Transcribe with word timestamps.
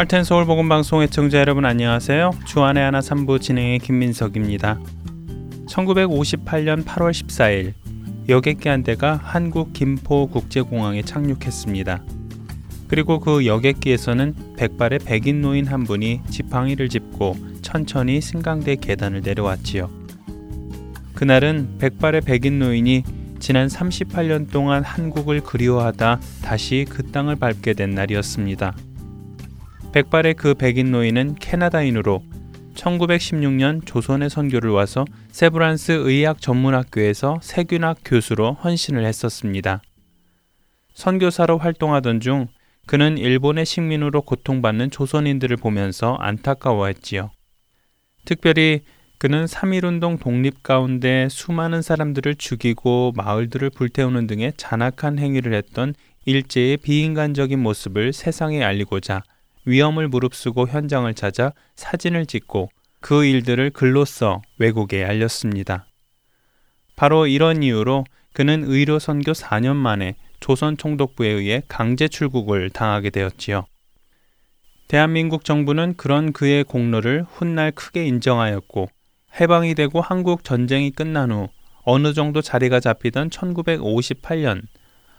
할텐 0.00 0.24
서울 0.24 0.46
복음 0.46 0.66
방송 0.66 1.02
의청자 1.02 1.40
여러분 1.40 1.66
안녕하세요. 1.66 2.30
주안의 2.46 2.82
하나 2.82 3.00
3부 3.00 3.38
진행의 3.38 3.80
김민석입니다. 3.80 4.80
1958년 5.68 6.86
8월 6.86 7.10
14일 7.10 7.74
여객기 8.30 8.70
한 8.70 8.82
대가 8.82 9.20
한국 9.22 9.74
김포 9.74 10.26
국제공항에 10.28 11.02
착륙했습니다. 11.02 12.02
그리고 12.88 13.20
그 13.20 13.44
여객기에서는 13.44 14.54
백발의 14.56 15.00
백인 15.00 15.42
노인 15.42 15.66
한 15.66 15.84
분이 15.84 16.22
지팡이를 16.30 16.88
짚고 16.88 17.36
천천히 17.60 18.22
승강대 18.22 18.76
계단을 18.76 19.20
내려왔지요. 19.20 19.90
그날은 21.14 21.76
백발의 21.76 22.22
백인 22.22 22.58
노인이 22.58 23.02
지난 23.38 23.66
38년 23.66 24.50
동안 24.50 24.82
한국을 24.82 25.42
그리워하다 25.42 26.20
다시 26.42 26.86
그 26.88 27.02
땅을 27.12 27.36
밟게 27.36 27.74
된 27.74 27.90
날이었습니다. 27.90 28.74
백발의 29.92 30.34
그 30.34 30.54
백인 30.54 30.92
노인은 30.92 31.34
캐나다인으로 31.34 32.22
1916년 32.74 33.84
조선에 33.84 34.28
선교를 34.28 34.70
와서 34.70 35.04
세브란스 35.32 35.92
의학 36.06 36.40
전문학교에서 36.40 37.40
세균학 37.42 37.98
교수로 38.04 38.52
헌신을 38.52 39.04
했었습니다. 39.04 39.82
선교사로 40.94 41.58
활동하던 41.58 42.20
중 42.20 42.46
그는 42.86 43.18
일본의 43.18 43.66
식민으로 43.66 44.22
고통받는 44.22 44.92
조선인들을 44.92 45.56
보면서 45.56 46.14
안타까워했지요. 46.20 47.30
특별히 48.24 48.82
그는 49.18 49.44
3.1운동 49.44 50.20
독립 50.20 50.62
가운데 50.62 51.28
수많은 51.28 51.82
사람들을 51.82 52.36
죽이고 52.36 53.12
마을들을 53.16 53.70
불태우는 53.70 54.28
등의 54.28 54.52
잔악한 54.56 55.18
행위를 55.18 55.52
했던 55.52 55.94
일제의 56.26 56.76
비인간적인 56.76 57.58
모습을 57.58 58.12
세상에 58.12 58.62
알리고자 58.62 59.22
위험을 59.64 60.08
무릅쓰고 60.08 60.68
현장을 60.68 61.12
찾아 61.14 61.52
사진을 61.76 62.26
찍고 62.26 62.70
그 63.00 63.24
일들을 63.24 63.70
글로 63.70 64.04
써 64.04 64.42
외국에 64.58 65.04
알렸습니다. 65.04 65.86
바로 66.96 67.26
이런 67.26 67.62
이유로 67.62 68.04
그는 68.32 68.64
의료 68.64 68.98
선교 68.98 69.32
4년 69.32 69.74
만에 69.76 70.16
조선 70.38 70.76
총독부에 70.76 71.28
의해 71.28 71.62
강제 71.68 72.08
출국을 72.08 72.70
당하게 72.70 73.10
되었지요. 73.10 73.64
대한민국 74.88 75.44
정부는 75.44 75.94
그런 75.96 76.32
그의 76.32 76.64
공로를 76.64 77.24
훗날 77.28 77.70
크게 77.70 78.06
인정하였고 78.06 78.88
해방이 79.40 79.74
되고 79.74 80.00
한국 80.00 80.42
전쟁이 80.42 80.90
끝난 80.90 81.30
후 81.30 81.48
어느 81.82 82.12
정도 82.12 82.42
자리가 82.42 82.80
잡히던 82.80 83.30
1958년 83.30 84.62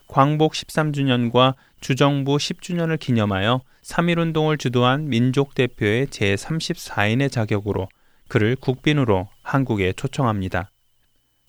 광복 0.07 0.53
13주년과 0.53 1.55
주정부 1.81 2.37
10주년을 2.37 2.99
기념하여 2.99 3.61
3.1운동을 3.83 4.59
주도한 4.59 5.09
민족 5.09 5.55
대표의 5.55 6.07
제34인의 6.07 7.31
자격으로 7.31 7.89
그를 8.27 8.55
국빈으로 8.55 9.27
한국에 9.41 9.91
초청합니다. 9.93 10.71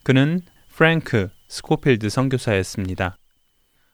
그는 0.03 0.41
프랭크 0.70 1.28
스코필드 1.48 2.08
선교사였습니다. 2.08 3.19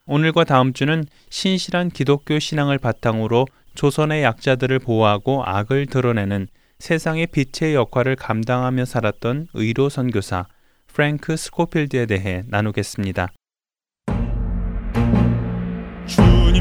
오늘과 0.06 0.44
다음 0.44 0.72
주는 0.72 1.05
신실한 1.28 1.91
기독교 1.91 2.39
신앙을 2.39 2.78
바탕으로 2.78 3.47
조선의 3.75 4.22
약자들을 4.22 4.78
보호하고 4.78 5.44
악을 5.44 5.86
드러내는 5.86 6.47
세상의 6.78 7.27
빛의 7.27 7.75
역할을 7.75 8.14
감당하며 8.16 8.84
살았던 8.84 9.48
의로 9.55 9.89
선교사 9.89 10.47
프랭크 10.86 11.36
스코필드에 11.36 12.06
대해 12.06 12.43
나누겠습니다. 12.47 13.28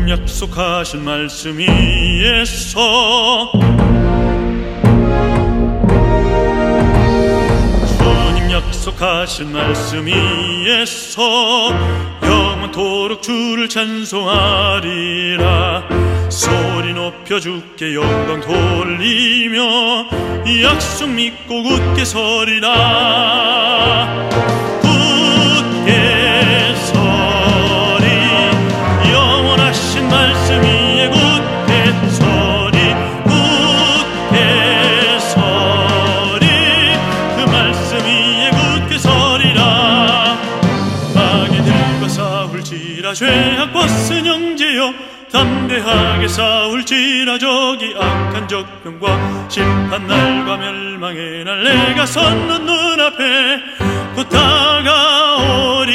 약속하신 0.10 1.04
말씀 1.04 1.58
위에서 1.58 3.52
주님 7.98 8.52
약속하신 8.52 9.52
말씀 9.52 10.06
위에서 10.06 11.72
영원토록 12.24 13.22
주를 13.22 13.68
찬송하리라. 13.68 15.38
소리 16.30 16.94
높여 16.94 17.40
주께 17.40 17.96
영광 17.96 18.42
돌리며 18.42 20.06
약속 20.64 21.10
믿고 21.10 21.64
굳게 21.64 22.06
서리라 22.06 22.68
담대하게 45.32 46.28
싸울지라 46.28 47.38
저기 47.38 47.94
악한 47.98 48.48
적병과 48.48 49.50
심판날과 49.50 50.58
멸망의 50.58 51.44
날 51.44 51.64
내가 51.64 52.06
섰는 52.06 52.66
눈앞에 52.66 53.62
곧 54.16 54.30
다가오리라 54.30 55.88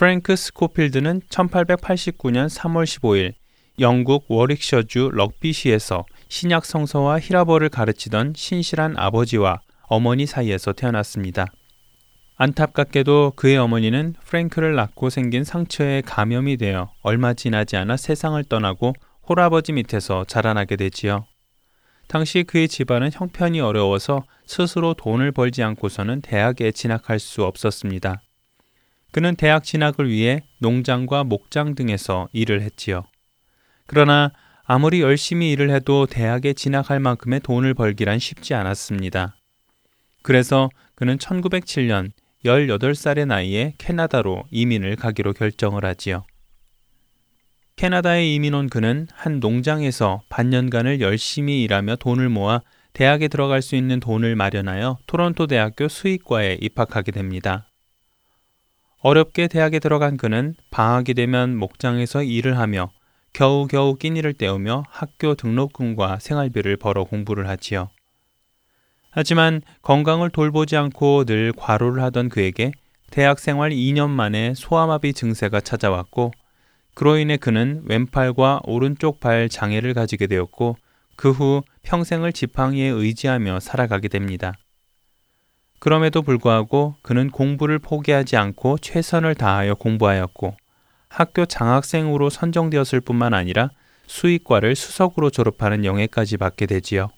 프랭크 0.00 0.34
스코필드는 0.34 1.20
1889년 1.28 2.48
3월 2.48 2.84
15일 2.84 3.34
영국 3.80 4.24
워릭셔주 4.28 5.10
럭비시에서 5.12 6.06
신약 6.30 6.64
성서와 6.64 7.20
헬라어를 7.20 7.68
가르치던 7.68 8.32
신실한 8.34 8.94
아버지와 8.96 9.60
어머니 9.82 10.24
사이에서 10.24 10.72
태어났습니다. 10.72 11.44
안타깝게도 12.36 13.34
그의 13.36 13.58
어머니는 13.58 14.14
프랭크를 14.24 14.74
낳고 14.74 15.10
생긴 15.10 15.44
상처에 15.44 16.00
감염이 16.00 16.56
되어 16.56 16.90
얼마 17.02 17.34
지나지 17.34 17.76
않아 17.76 17.98
세상을 17.98 18.42
떠나고 18.44 18.94
홀아버지 19.28 19.74
밑에서 19.74 20.24
자라나게 20.24 20.76
되지요. 20.76 21.26
당시 22.08 22.44
그의 22.44 22.68
집안은 22.68 23.10
형편이 23.12 23.60
어려워서 23.60 24.24
스스로 24.46 24.94
돈을 24.94 25.32
벌지 25.32 25.62
않고서는 25.62 26.22
대학에 26.22 26.72
진학할 26.72 27.18
수 27.18 27.44
없었습니다. 27.44 28.22
그는 29.10 29.34
대학 29.36 29.64
진학을 29.64 30.08
위해 30.08 30.44
농장과 30.58 31.24
목장 31.24 31.74
등에서 31.74 32.28
일을 32.32 32.62
했지요. 32.62 33.04
그러나 33.86 34.32
아무리 34.64 35.00
열심히 35.00 35.50
일을 35.50 35.70
해도 35.70 36.06
대학에 36.06 36.52
진학할 36.52 37.00
만큼의 37.00 37.40
돈을 37.40 37.74
벌기란 37.74 38.18
쉽지 38.18 38.54
않았습니다. 38.54 39.36
그래서 40.22 40.68
그는 40.94 41.18
1907년 41.18 42.12
18살의 42.44 43.26
나이에 43.26 43.74
캐나다로 43.78 44.44
이민을 44.50 44.96
가기로 44.96 45.32
결정을 45.32 45.84
하지요. 45.84 46.24
캐나다에 47.76 48.26
이민 48.26 48.54
온 48.54 48.68
그는 48.68 49.08
한 49.12 49.40
농장에서 49.40 50.22
반년간을 50.28 51.00
열심히 51.00 51.62
일하며 51.62 51.96
돈을 51.96 52.28
모아 52.28 52.60
대학에 52.92 53.28
들어갈 53.28 53.62
수 53.62 53.74
있는 53.74 54.00
돈을 54.00 54.36
마련하여 54.36 54.98
토론토 55.06 55.46
대학교 55.46 55.88
수의과에 55.88 56.58
입학하게 56.60 57.12
됩니다. 57.12 57.69
어렵게 59.00 59.48
대학에 59.48 59.78
들어간 59.78 60.16
그는 60.16 60.54
방학이 60.70 61.14
되면 61.14 61.56
목장에서 61.56 62.22
일을 62.22 62.58
하며 62.58 62.90
겨우겨우 63.32 63.96
끼니를 63.96 64.34
때우며 64.34 64.84
학교 64.88 65.34
등록금과 65.34 66.18
생활비를 66.20 66.76
벌어 66.76 67.04
공부를 67.04 67.48
하지요. 67.48 67.88
하지만 69.10 69.62
건강을 69.82 70.30
돌보지 70.30 70.76
않고 70.76 71.24
늘 71.24 71.52
과로를 71.56 72.02
하던 72.04 72.28
그에게 72.28 72.72
대학 73.10 73.38
생활 73.38 73.70
2년 73.70 74.08
만에 74.08 74.54
소아마비 74.54 75.14
증세가 75.14 75.60
찾아왔고 75.60 76.32
그로 76.94 77.18
인해 77.18 77.36
그는 77.36 77.82
왼팔과 77.86 78.60
오른쪽 78.64 79.20
발 79.20 79.48
장애를 79.48 79.94
가지게 79.94 80.26
되었고 80.26 80.76
그 81.16 81.30
후 81.30 81.62
평생을 81.82 82.32
지팡이에 82.32 82.86
의지하며 82.88 83.60
살아가게 83.60 84.08
됩니다. 84.08 84.54
그럼에도 85.80 86.22
불구하고 86.22 86.94
그는 87.02 87.30
공부를 87.30 87.78
포기하지 87.78 88.36
않고 88.36 88.78
최선을 88.78 89.34
다하여 89.34 89.74
공부하였고 89.74 90.56
학교 91.08 91.46
장학생으로 91.46 92.30
선정되었을 92.30 93.00
뿐만 93.00 93.34
아니라 93.34 93.70
수의과를 94.06 94.76
수석으로 94.76 95.30
졸업하는 95.30 95.84
영예까지 95.84 96.36
받게 96.36 96.66
되지요. 96.66 97.08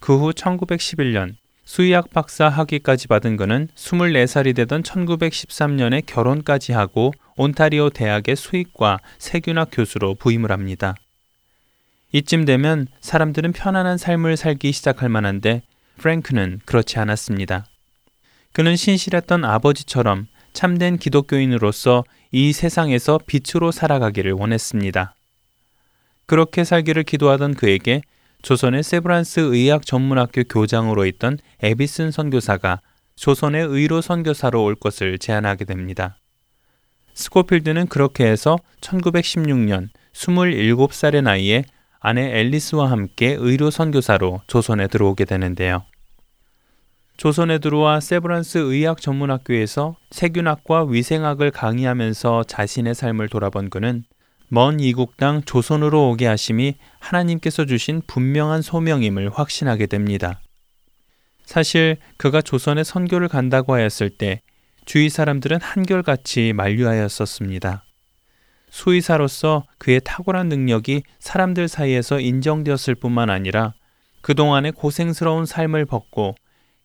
그 0.00 0.18
후 0.18 0.32
1911년 0.32 1.36
수의학 1.64 2.10
박사 2.10 2.48
학위까지 2.48 3.08
받은 3.08 3.36
그는 3.36 3.68
24살이 3.74 4.54
되던 4.54 4.82
1913년에 4.82 6.04
결혼까지 6.04 6.72
하고 6.72 7.12
온타리오 7.36 7.88
대학의 7.88 8.36
수의과 8.36 8.98
세균학 9.18 9.70
교수로 9.72 10.16
부임을 10.16 10.52
합니다. 10.52 10.94
이쯤 12.12 12.44
되면 12.44 12.86
사람들은 13.00 13.52
편안한 13.52 13.96
삶을 13.96 14.36
살기 14.36 14.72
시작할 14.72 15.08
만한데 15.08 15.62
프랭크는 15.96 16.60
그렇지 16.64 16.98
않았습니다. 16.98 17.66
그는 18.52 18.76
신실했던 18.76 19.44
아버지처럼 19.44 20.28
참된 20.52 20.96
기독교인으로서 20.96 22.04
이 22.30 22.52
세상에서 22.52 23.18
빛으로 23.26 23.72
살아가기를 23.72 24.32
원했습니다. 24.32 25.14
그렇게 26.26 26.64
살기를 26.64 27.02
기도하던 27.02 27.54
그에게 27.54 28.02
조선의 28.42 28.82
세브란스 28.82 29.40
의학 29.40 29.84
전문학교 29.86 30.44
교장으로 30.44 31.06
있던 31.06 31.38
에비슨 31.62 32.10
선교사가 32.10 32.80
조선의 33.16 33.66
의로 33.66 34.00
선교사로 34.00 34.62
올 34.62 34.74
것을 34.74 35.18
제안하게 35.18 35.64
됩니다. 35.64 36.18
스코필드는 37.14 37.86
그렇게 37.86 38.26
해서 38.26 38.58
1916년 38.80 39.88
27살의 40.12 41.22
나이에 41.22 41.64
아내 42.06 42.38
앨리스와 42.38 42.90
함께 42.90 43.34
의료 43.40 43.70
선교사로 43.70 44.42
조선에 44.46 44.88
들어오게 44.88 45.24
되는데요. 45.24 45.86
조선에 47.16 47.60
들어와 47.60 47.98
세브란스 47.98 48.58
의학 48.58 49.00
전문학교에서 49.00 49.96
세균학과 50.10 50.84
위생학을 50.84 51.50
강의하면서 51.50 52.44
자신의 52.44 52.94
삶을 52.94 53.30
돌아본 53.30 53.70
그는 53.70 54.04
먼 54.48 54.80
이국 54.80 55.16
땅 55.16 55.40
조선으로 55.46 56.10
오게 56.10 56.26
하심이 56.26 56.74
하나님께서 56.98 57.64
주신 57.64 58.02
분명한 58.06 58.60
소명임을 58.60 59.30
확신하게 59.30 59.86
됩니다. 59.86 60.42
사실 61.46 61.96
그가 62.18 62.42
조선에 62.42 62.84
선교를 62.84 63.28
간다고 63.28 63.72
하였을 63.72 64.10
때 64.10 64.42
주위 64.84 65.08
사람들은 65.08 65.58
한결같이 65.62 66.52
만류하였었습니다. 66.52 67.83
수의사로서 68.74 69.64
그의 69.78 70.00
탁월한 70.02 70.48
능력이 70.48 71.04
사람들 71.20 71.68
사이에서 71.68 72.18
인정되었을 72.18 72.96
뿐만 72.96 73.30
아니라 73.30 73.72
그동안의 74.20 74.72
고생스러운 74.72 75.46
삶을 75.46 75.84
벗고 75.84 76.34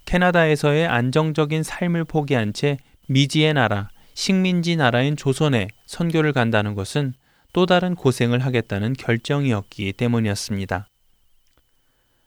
캐나다에서의 0.06 0.86
안정적인 0.86 1.64
삶을 1.64 2.04
포기한 2.04 2.54
채 2.54 2.78
미지의 3.08 3.56
나라, 3.56 3.90
식민지 4.14 4.76
나라인 4.76 5.18
조선에 5.18 5.68
선교를 5.88 6.32
간다는 6.32 6.76
것은 6.76 7.14
또 7.54 7.66
다른 7.66 7.96
고생을 7.96 8.38
하겠다는 8.46 8.94
결정이었기 8.94 9.94
때문이었습니다. 9.94 10.88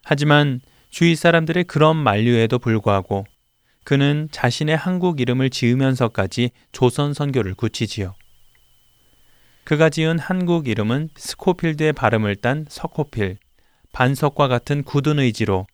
하지만 0.03 0.61
주위 0.91 1.15
사람들의 1.15 1.65
그런 1.65 1.97
만류에도 1.97 2.59
불구하고 2.59 3.27
그는 3.85 4.27
자신의 4.33 4.77
한국 4.77 5.21
이름을 5.21 5.51
지으면서까지 5.51 6.51
조선 6.73 7.15
선교를 7.15 7.55
굳히지요. 7.55 8.15
그가 9.73 9.89
지은 9.89 10.19
한국 10.19 10.69
이름은 10.69 11.09
스코필드의 11.17 11.95
발음을 11.95 12.37
딴 12.37 12.67
서코필, 12.69 13.39
반석과 13.95 14.47
같은 14.47 14.83
굳은 14.83 15.19
의지로 15.19 15.67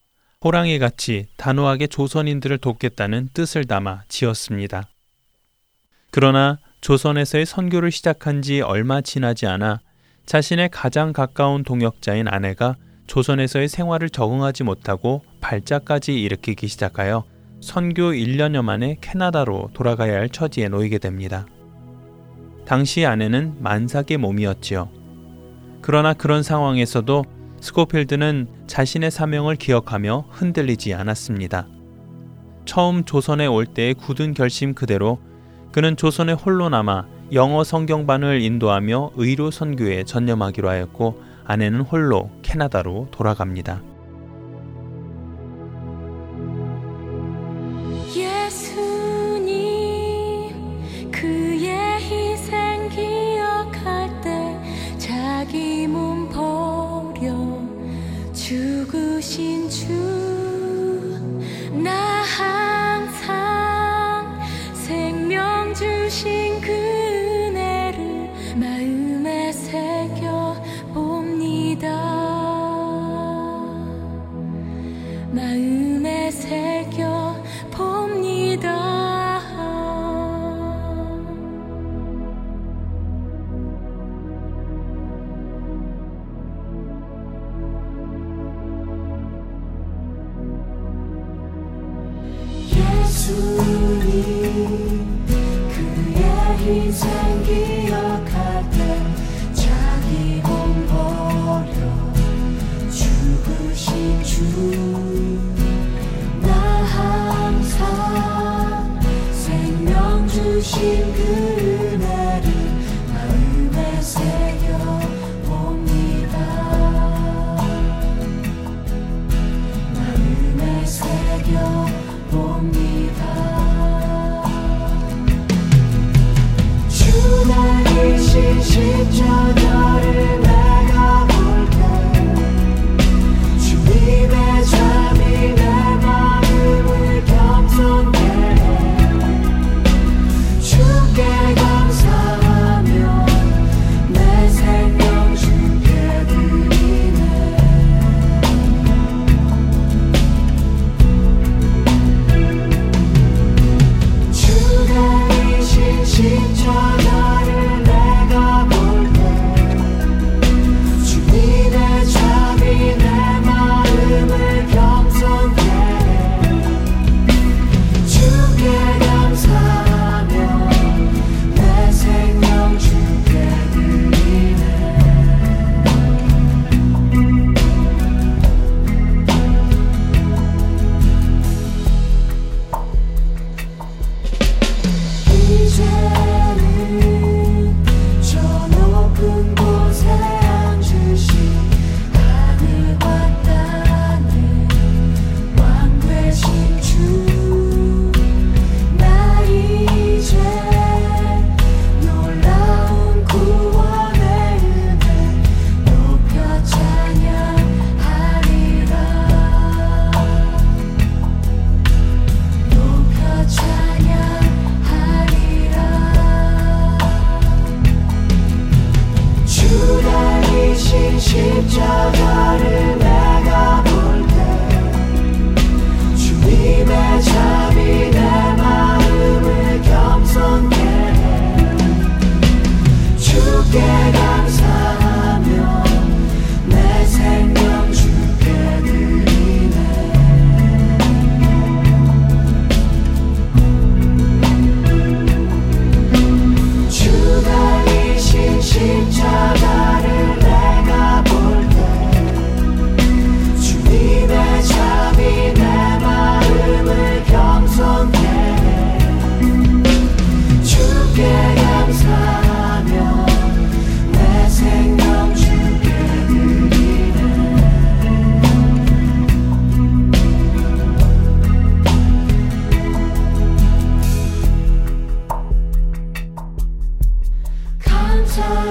호랑이 0.44 0.78
같이 0.78 1.26
단호하게 1.36 1.88
조선인들을 1.88 2.58
돕겠다는 2.58 3.30
뜻을 3.34 3.64
담아 3.64 4.02
지었습니다. 4.06 4.84
그러나 6.12 6.60
조선에서의 6.80 7.44
선교를 7.44 7.90
시작한 7.90 8.40
지 8.40 8.60
얼마 8.60 9.00
지나지 9.00 9.48
않아 9.48 9.80
자신의 10.26 10.68
가장 10.68 11.12
가까운 11.12 11.64
동역자인 11.64 12.28
아내가 12.28 12.76
조선에서의 13.08 13.66
생활을 13.66 14.10
적응하지 14.10 14.62
못하고 14.62 15.24
발작까지 15.40 16.22
일으키기 16.22 16.68
시작하여 16.68 17.24
선교 17.60 18.12
1년여 18.12 18.62
만에 18.62 18.98
캐나다로 19.00 19.70
돌아가야 19.74 20.20
할 20.20 20.28
처지에 20.28 20.68
놓이게 20.68 20.98
됩니다. 20.98 21.46
당시 22.68 23.06
아내는 23.06 23.54
만삭의 23.60 24.18
몸이었지요. 24.18 24.90
그러나 25.80 26.12
그런 26.12 26.42
상황에서도 26.42 27.24
스코필드는 27.60 28.46
자신의 28.66 29.10
사명을 29.10 29.56
기억하며 29.56 30.26
흔들리지 30.28 30.92
않았습니다. 30.92 31.66
처음 32.66 33.06
조선에 33.06 33.46
올 33.46 33.64
때의 33.64 33.94
굳은 33.94 34.34
결심 34.34 34.74
그대로 34.74 35.18
그는 35.72 35.96
조선에 35.96 36.34
홀로 36.34 36.68
남아 36.68 37.06
영어 37.32 37.64
성경반을 37.64 38.42
인도하며 38.42 39.12
의료 39.16 39.50
선교에 39.50 40.04
전념하기로 40.04 40.68
하였고 40.68 41.22
아내는 41.46 41.80
홀로 41.80 42.30
캐나다로 42.42 43.08
돌아갑니다. 43.10 43.80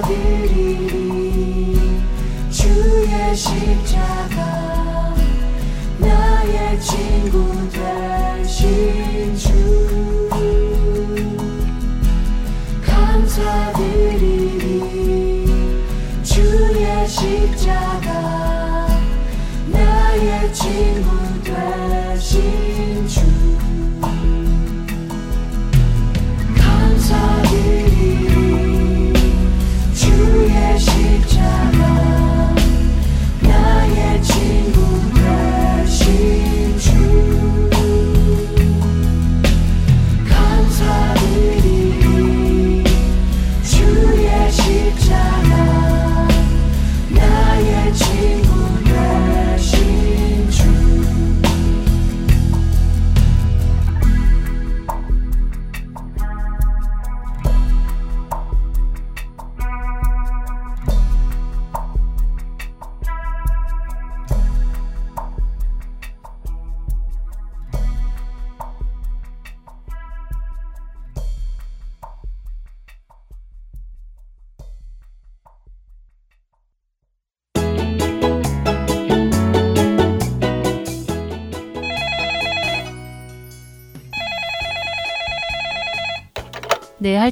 받으리니 0.00 1.74
주의 2.50 3.36
십자가 3.36 4.37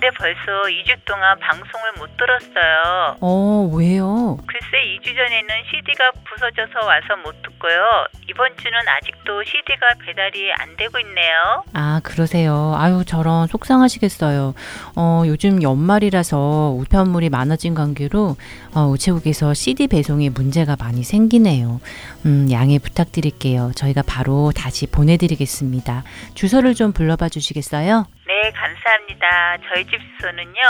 근데 0.00 0.10
벌써 0.16 0.38
2주 0.68 0.96
동안 1.06 1.36
방송을 1.40 1.92
못 1.98 2.08
들었어요. 2.16 3.16
어, 3.20 3.68
왜요? 3.74 4.36
글쎄 4.46 4.68
2주 4.96 5.06
전에는 5.06 5.48
CD가 5.68 6.12
부서져서 6.24 6.86
와서 6.86 7.16
못 7.24 7.34
듣고요. 7.42 8.06
이번 8.30 8.56
주는 8.56 8.78
아직도 8.86 9.42
CD가 9.42 9.88
배달이 10.06 10.52
안 10.52 10.76
되고 10.76 11.00
있네요. 11.00 11.64
아, 11.72 12.00
그러세요. 12.04 12.76
아유, 12.76 13.02
저런 13.04 13.48
속상하시겠어요. 13.48 14.54
어, 14.94 15.22
요즘 15.26 15.64
연말이라서 15.64 16.76
우편물이 16.78 17.30
많아진 17.30 17.74
관계로 17.74 18.36
어, 18.76 18.82
우체국에서 18.82 19.52
CD 19.52 19.88
배송에 19.88 20.28
문제가 20.28 20.76
많이 20.78 21.02
생기네요. 21.02 21.80
음, 22.24 22.46
양해 22.52 22.78
부탁드릴게요. 22.78 23.72
저희가 23.74 24.02
바로 24.06 24.52
다시 24.54 24.86
보내드리겠습니다. 24.86 26.04
주소를 26.34 26.76
좀 26.76 26.92
불러봐 26.92 27.30
주시겠어요? 27.30 28.06
네, 28.28 28.52
감사합니다. 28.52 29.56
저희 29.66 29.86
집 29.86 29.92
주소는요. 30.18 30.60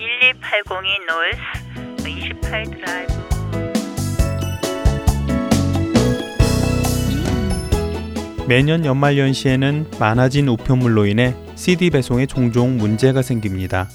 12802 0.00 0.98
노스 1.06 2.08
28 2.08 2.64
드라이브. 2.64 3.12
매년 8.48 8.84
연말 8.84 9.16
연시에는 9.16 9.92
많아진 10.00 10.48
우편물로 10.48 11.06
인해 11.06 11.36
CD 11.54 11.90
배송에 11.90 12.26
종종 12.26 12.76
문제가 12.76 13.22
생깁니다. 13.22 13.86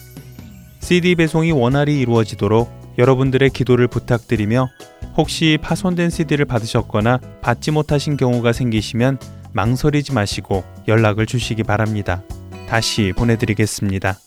CD 0.80 1.16
배송이 1.16 1.52
원활히 1.52 2.00
이루어지도록 2.00 2.94
여러분들의 2.98 3.50
기도를 3.50 3.90
부탁드리며 3.90 4.70
혹시 5.18 5.58
파손된 5.62 6.10
CD를 6.10 6.46
받으셨거나 6.46 7.20
받지 7.42 7.72
못하신 7.72 8.16
경우가 8.16 8.54
생기시면 8.54 9.18
망설이지 9.52 10.14
마시고 10.14 10.64
연락을 10.88 11.26
주시기 11.26 11.64
바랍니다. 11.64 12.24
다시 12.74 13.14
보내드리겠습니다. 13.16 14.18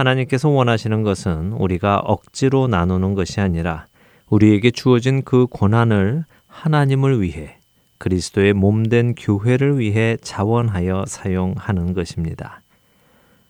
하나님께서 0.00 0.48
원하시는 0.48 1.02
것은 1.02 1.52
우리가 1.52 1.98
억지로 1.98 2.68
나누는 2.68 3.14
것이 3.14 3.40
아니라 3.40 3.86
우리에게 4.30 4.70
주어진 4.70 5.22
그 5.22 5.46
고난을 5.46 6.24
하나님을 6.46 7.20
위해 7.20 7.58
그리스도의 7.98 8.54
몸된 8.54 9.14
교회를 9.14 9.78
위해 9.78 10.16
자원하여 10.22 11.04
사용하는 11.06 11.92
것입니다. 11.92 12.62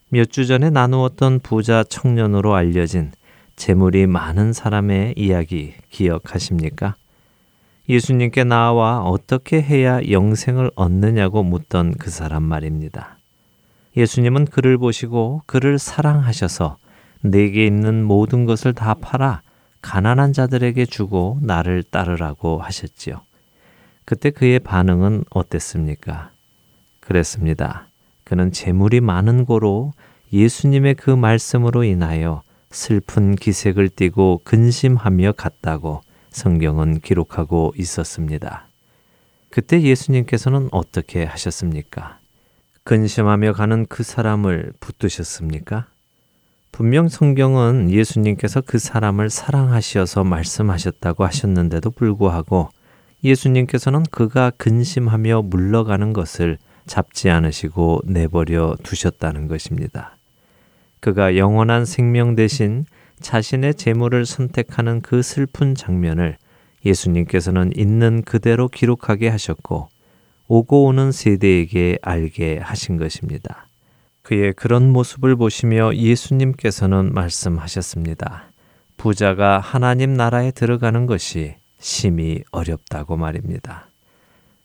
몇 0.08 0.30
주 0.30 0.44
전에 0.44 0.70
나누었던 0.70 1.38
부자 1.38 1.84
청년으로 1.84 2.56
알려진 2.56 3.12
재물이 3.54 4.08
많은 4.08 4.52
사람의 4.52 5.14
이야기 5.16 5.74
기억하십니까? 5.90 6.96
예수님께 7.88 8.42
나와 8.42 9.02
어떻게 9.02 9.62
해야 9.62 10.00
영생을 10.10 10.72
얻느냐고 10.74 11.44
묻던 11.44 11.94
그 11.94 12.10
사람 12.10 12.42
말입니다. 12.42 13.19
예수님은 13.96 14.46
그를 14.46 14.78
보시고 14.78 15.42
그를 15.46 15.78
사랑하셔서 15.78 16.76
내게 17.22 17.66
있는 17.66 18.04
모든 18.04 18.44
것을 18.44 18.72
다 18.72 18.94
팔아 18.94 19.42
가난한 19.82 20.32
자들에게 20.32 20.86
주고 20.86 21.38
나를 21.42 21.82
따르라고 21.82 22.60
하셨지요. 22.60 23.22
그때 24.04 24.30
그의 24.30 24.58
반응은 24.58 25.24
어땠습니까? 25.30 26.30
그랬습니다. 27.00 27.86
그는 28.24 28.52
재물이 28.52 29.00
많은 29.00 29.44
고로 29.44 29.92
예수님의 30.32 30.94
그 30.94 31.10
말씀으로 31.10 31.84
인하여 31.84 32.42
슬픈 32.70 33.34
기색을 33.34 33.88
띠고 33.88 34.42
근심하며 34.44 35.32
갔다고 35.32 36.02
성경은 36.30 37.00
기록하고 37.00 37.72
있었습니다. 37.76 38.68
그때 39.50 39.82
예수님께서는 39.82 40.68
어떻게 40.70 41.24
하셨습니까? 41.24 42.19
근심하며 42.84 43.52
가는 43.52 43.86
그 43.86 44.02
사람을 44.02 44.72
붙드셨습니까? 44.80 45.86
분명 46.72 47.08
성경은 47.08 47.90
예수님께서 47.90 48.62
그 48.62 48.78
사람을 48.78 49.28
사랑하시어서 49.28 50.24
말씀하셨다고 50.24 51.24
하셨는데도 51.24 51.90
불구하고 51.90 52.70
예수님께서는 53.22 54.04
그가 54.10 54.50
근심하며 54.56 55.42
물러가는 55.42 56.12
것을 56.12 56.58
잡지 56.86 57.28
않으시고 57.28 58.00
내버려 58.04 58.76
두셨다는 58.82 59.46
것입니다. 59.46 60.16
그가 61.00 61.36
영원한 61.36 61.84
생명 61.84 62.34
대신 62.34 62.86
자신의 63.20 63.74
재물을 63.74 64.24
선택하는 64.24 65.02
그 65.02 65.22
슬픈 65.22 65.74
장면을 65.74 66.36
예수님께서는 66.84 67.72
있는 67.76 68.22
그대로 68.22 68.68
기록하게 68.68 69.28
하셨고 69.28 69.88
오고 70.52 70.86
오는 70.86 71.12
세대에게 71.12 71.98
알게 72.02 72.58
하신 72.58 72.96
것입니다. 72.96 73.68
그의 74.22 74.52
그런 74.52 74.90
모습을 74.90 75.36
보시며 75.36 75.94
예수님께서는 75.94 77.14
말씀하셨습니다. 77.14 78.50
부자가 78.96 79.60
하나님 79.60 80.12
나라에 80.12 80.50
들어가는 80.50 81.06
것이 81.06 81.54
심히 81.78 82.42
어렵다고 82.50 83.16
말입니다. 83.16 83.86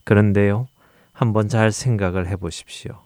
그런데요, 0.06 0.68
한번 1.14 1.50
잘 1.50 1.72
생각을 1.72 2.28
해 2.30 2.36
보십시오. 2.36 3.00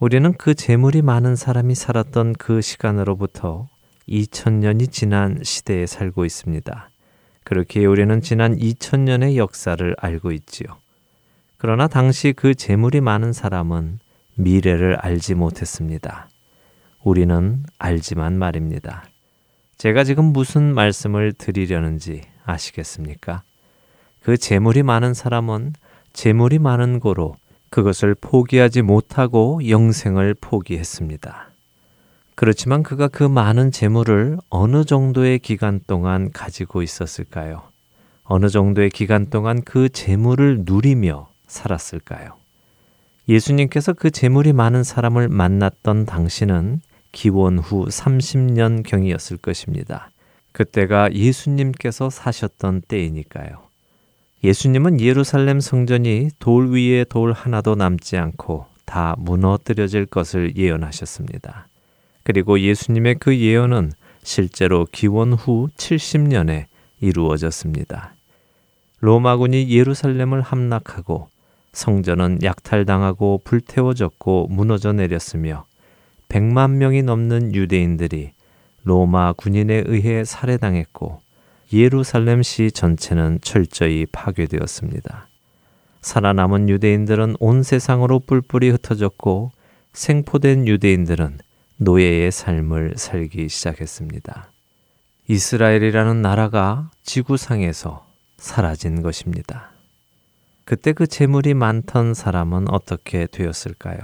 우리는 0.00 0.32
그 0.32 0.54
재물이 0.54 1.02
많은 1.02 1.36
사람이 1.36 1.74
살았던 1.74 2.36
그 2.38 2.62
시간으로부터 2.62 3.68
2000년이 4.08 4.90
지난 4.90 5.40
시대에 5.42 5.84
살고 5.84 6.24
있습니다. 6.24 6.88
그렇게 7.44 7.84
우리는 7.84 8.22
지난 8.22 8.56
2000년의 8.56 9.36
역사를 9.36 9.94
알고 9.98 10.32
있지요. 10.32 10.78
그러나 11.58 11.88
당시 11.88 12.32
그 12.32 12.54
재물이 12.54 13.00
많은 13.00 13.32
사람은 13.32 13.98
미래를 14.36 14.94
알지 14.94 15.34
못했습니다. 15.34 16.28
우리는 17.02 17.64
알지만 17.78 18.38
말입니다. 18.38 19.02
제가 19.76 20.04
지금 20.04 20.26
무슨 20.26 20.72
말씀을 20.72 21.32
드리려는지 21.32 22.22
아시겠습니까? 22.44 23.42
그 24.22 24.36
재물이 24.36 24.84
많은 24.84 25.14
사람은 25.14 25.72
재물이 26.12 26.60
많은 26.60 27.00
고로 27.00 27.34
그것을 27.70 28.14
포기하지 28.14 28.82
못하고 28.82 29.60
영생을 29.68 30.34
포기했습니다. 30.40 31.50
그렇지만 32.36 32.84
그가 32.84 33.08
그 33.08 33.24
많은 33.24 33.72
재물을 33.72 34.38
어느 34.48 34.84
정도의 34.84 35.40
기간 35.40 35.80
동안 35.88 36.30
가지고 36.30 36.82
있었을까요? 36.82 37.62
어느 38.22 38.48
정도의 38.48 38.90
기간 38.90 39.28
동안 39.28 39.62
그 39.62 39.88
재물을 39.88 40.62
누리며 40.64 41.27
살았을까요? 41.48 42.34
예수님께서 43.28 43.92
그 43.92 44.10
재물이 44.10 44.52
많은 44.52 44.84
사람을 44.84 45.28
만났던 45.28 46.06
당시는 46.06 46.80
기원 47.12 47.58
후 47.58 47.86
30년 47.86 48.84
경이었을 48.84 49.38
것입니다. 49.38 50.10
그때가 50.52 51.12
예수님께서 51.12 52.10
사셨던 52.10 52.82
때이니까요. 52.88 53.68
예수님은 54.44 55.00
예루살렘 55.00 55.60
성전이 55.60 56.30
돌 56.38 56.70
위에 56.70 57.04
돌 57.04 57.32
하나도 57.32 57.74
남지 57.74 58.16
않고 58.16 58.66
다 58.84 59.14
무너뜨려질 59.18 60.06
것을 60.06 60.56
예언하셨습니다. 60.56 61.66
그리고 62.22 62.60
예수님의 62.60 63.16
그 63.16 63.36
예언은 63.36 63.92
실제로 64.22 64.86
기원 64.90 65.32
후 65.32 65.68
70년에 65.76 66.66
이루어졌습니다. 67.00 68.14
로마군이 69.00 69.70
예루살렘을 69.70 70.40
함락하고 70.40 71.28
성전은 71.72 72.40
약탈당하고 72.42 73.40
불태워졌고 73.44 74.48
무너져 74.50 74.92
내렸으며 74.92 75.66
100만 76.28 76.72
명이 76.72 77.02
넘는 77.02 77.54
유대인들이 77.54 78.32
로마 78.84 79.32
군인에 79.32 79.84
의해 79.86 80.24
살해당했고 80.24 81.20
예루살렘 81.72 82.42
시 82.42 82.70
전체는 82.72 83.40
철저히 83.42 84.06
파괴되었습니다. 84.10 85.28
살아남은 86.00 86.68
유대인들은 86.68 87.36
온 87.40 87.62
세상으로 87.62 88.20
뿔뿔이 88.20 88.70
흩어졌고 88.70 89.52
생포된 89.92 90.66
유대인들은 90.66 91.38
노예의 91.76 92.32
삶을 92.32 92.94
살기 92.96 93.48
시작했습니다. 93.48 94.50
이스라엘이라는 95.28 96.22
나라가 96.22 96.90
지구상에서 97.02 98.06
사라진 98.38 99.02
것입니다. 99.02 99.70
그때 100.68 100.92
그 100.92 101.06
재물이 101.06 101.54
많던 101.54 102.12
사람은 102.12 102.70
어떻게 102.70 103.26
되었을까요? 103.26 104.00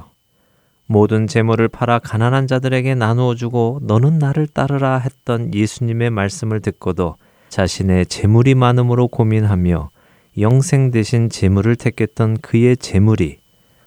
모든 0.86 1.26
재물을 1.26 1.68
팔아 1.68 1.98
가난한 1.98 2.46
자들에게 2.46 2.94
나누어 2.94 3.34
주고 3.34 3.80
너는 3.82 4.18
나를 4.18 4.46
따르라 4.46 4.96
했던 4.96 5.52
예수님의 5.52 6.08
말씀을 6.08 6.60
듣고도 6.60 7.16
자신의 7.50 8.06
재물이 8.06 8.54
많음으로 8.54 9.08
고민하며 9.08 9.90
영생 10.38 10.90
대신 10.90 11.28
재물을 11.28 11.76
택했던 11.76 12.38
그의 12.38 12.78
재물이 12.78 13.40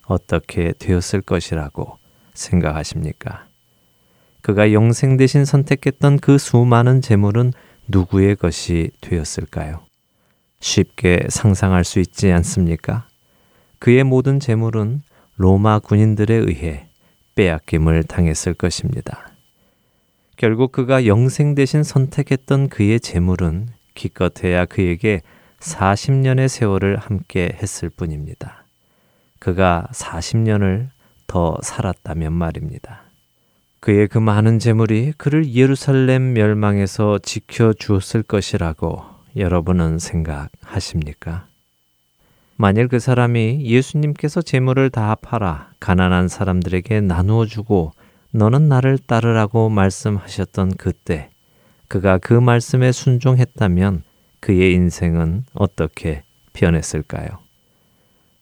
어떻게 0.06 0.72
되었을 0.78 1.22
것이라고 1.22 1.98
생각하십니까? 2.36 3.48
그가 4.44 4.72
영생 4.72 5.18
대신 5.18 5.46
선택했던 5.46 6.20
그 6.20 6.38
수많은 6.38 7.02
재물은 7.02 7.54
누구의 7.88 8.36
것이 8.36 8.92
되었을까요? 9.02 9.87
쉽게 10.60 11.28
상상할 11.30 11.84
수 11.84 12.00
있지 12.00 12.32
않습니까? 12.32 13.08
그의 13.80 14.04
모든 14.04 14.40
재물은 14.40 15.02
로마 15.36 15.80
군인들에 15.80 16.34
의해 16.34 16.88
빼앗김을 17.36 18.04
당했을 18.04 18.54
것입니다. 18.54 19.30
결국 20.36 20.72
그가 20.72 21.06
영생 21.06 21.56
대신 21.56 21.84
선택했던 21.84 22.70
그의 22.70 23.00
재물은 23.00 23.70
기껏해야 23.94 24.66
그에게 24.66 25.22
40년의 25.60 26.48
세월을 26.48 26.98
함께 26.98 27.58
했을 27.62 27.90
뿐입니다. 27.90 28.66
그가 29.40 29.88
40년을 29.92 30.90
더 31.26 31.58
살았다면 31.62 32.34
말입니다. 32.34 33.04
그의 33.80 34.08
그 34.08 34.18
많은 34.18 34.60
재물이 34.60 35.14
그를 35.18 35.54
예루살렘 35.54 36.34
멸망에서 36.34 37.20
지켜 37.20 37.74
주었을 37.74 38.24
것이라고 38.24 39.17
여러분은 39.38 40.00
생각하십니까? 40.00 41.48
만일 42.56 42.88
그 42.88 43.00
사람이 43.00 43.66
예수님께서 43.66 44.42
재물을 44.42 44.90
다 44.90 45.16
팔아 45.16 45.72
가난한 45.80 46.28
사람들에게 46.28 47.02
나누어 47.02 47.46
주고 47.46 47.92
너는 48.32 48.68
나를 48.68 48.98
따르라고 48.98 49.70
말씀하셨던 49.70 50.76
그때 50.78 51.30
그가 51.88 52.18
그 52.18 52.34
말씀에 52.34 52.92
순종했다면 52.92 54.04
그의 54.40 54.74
인생은 54.74 55.46
어떻게 55.54 56.24
변했을까요? 56.54 57.28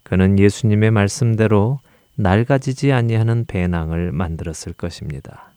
그는 0.03 0.39
예수님의 0.39 0.91
말씀대로 0.91 1.79
낡아지지 2.15 2.91
아니하는 2.93 3.45
배낭을 3.45 4.11
만들었을 4.11 4.73
것입니다. 4.73 5.51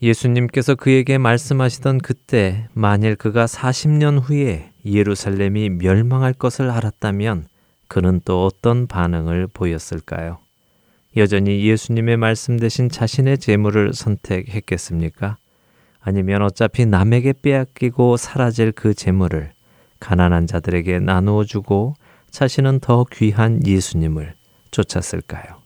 예수님께서 0.00 0.76
그에게 0.76 1.18
말씀하시던 1.18 1.98
그때 1.98 2.68
만일 2.72 3.16
그가 3.16 3.46
40년 3.46 4.20
후에 4.22 4.70
예루살렘이 4.84 5.70
멸망할 5.70 6.32
것을 6.32 6.70
알았다면 6.70 7.46
그는 7.88 8.20
또 8.24 8.44
어떤 8.44 8.86
반응을 8.86 9.48
보였을까요? 9.48 10.38
여전히 11.16 11.64
예수님의 11.64 12.16
말씀 12.16 12.58
대신 12.58 12.88
자신의 12.88 13.38
재물을 13.38 13.92
선택했겠습니까? 13.92 15.36
아니면 16.00 16.42
어차피 16.42 16.86
남에게 16.86 17.34
빼앗기고 17.42 18.16
사라질 18.16 18.70
그 18.70 18.94
재물을 18.94 19.50
가난한 19.98 20.46
자들에게 20.46 21.00
나누어 21.00 21.44
주고 21.44 21.94
자신은 22.30 22.78
더 22.80 23.04
귀한 23.12 23.66
예수님을 23.66 24.34
쫓았을까요? 24.70 25.58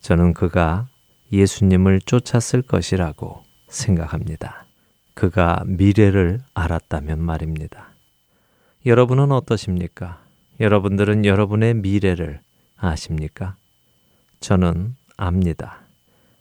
저는 0.00 0.34
그가 0.34 0.88
예수님을 1.32 2.00
쫓았을 2.00 2.62
것이라고 2.62 3.42
생각합니다. 3.68 4.66
그가 5.14 5.62
미래를 5.66 6.40
알았다면 6.54 7.20
말입니다. 7.20 7.88
여러분은 8.84 9.32
어떠십니까? 9.32 10.20
여러분들은 10.60 11.24
여러분의 11.24 11.74
미래를 11.74 12.40
아십니까? 12.76 13.56
저는 14.40 14.94
압니다. 15.16 15.80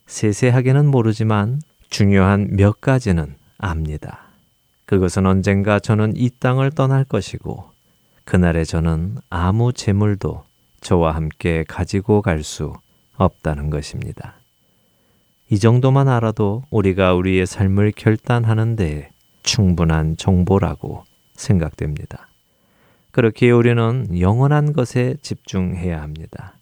세세하게는 0.08 0.86
모르지만 0.86 1.62
중요한 1.90 2.50
몇 2.52 2.82
가지는 2.82 3.36
압니다. 3.58 4.20
그것은 4.86 5.26
언젠가 5.26 5.80
저는 5.80 6.14
이 6.16 6.30
땅을 6.30 6.72
떠날 6.72 7.06
것이고, 7.06 7.72
그날에 8.26 8.64
저는 8.64 9.18
아무 9.30 9.74
재물도 9.74 10.44
저와 10.82 11.16
함께 11.16 11.64
가지고 11.68 12.22
갈 12.22 12.44
수 12.44 12.74
없다는 13.16 13.70
것입니다. 13.70 14.36
이 15.50 15.60
정도만 15.60 16.08
알아도 16.08 16.64
우리가 16.72 17.14
우리의 17.14 17.46
삶을 17.46 17.92
결단하는데 17.96 19.12
충분한 19.44 20.18
정보라고 20.18 21.04
생각됩니다. 21.34 22.30
그렇게 23.12 23.52
우리는 23.52 24.08
영원한 24.20 24.74
것에 24.74 25.16
집중해야 25.22 26.02
합니다. 26.02 26.58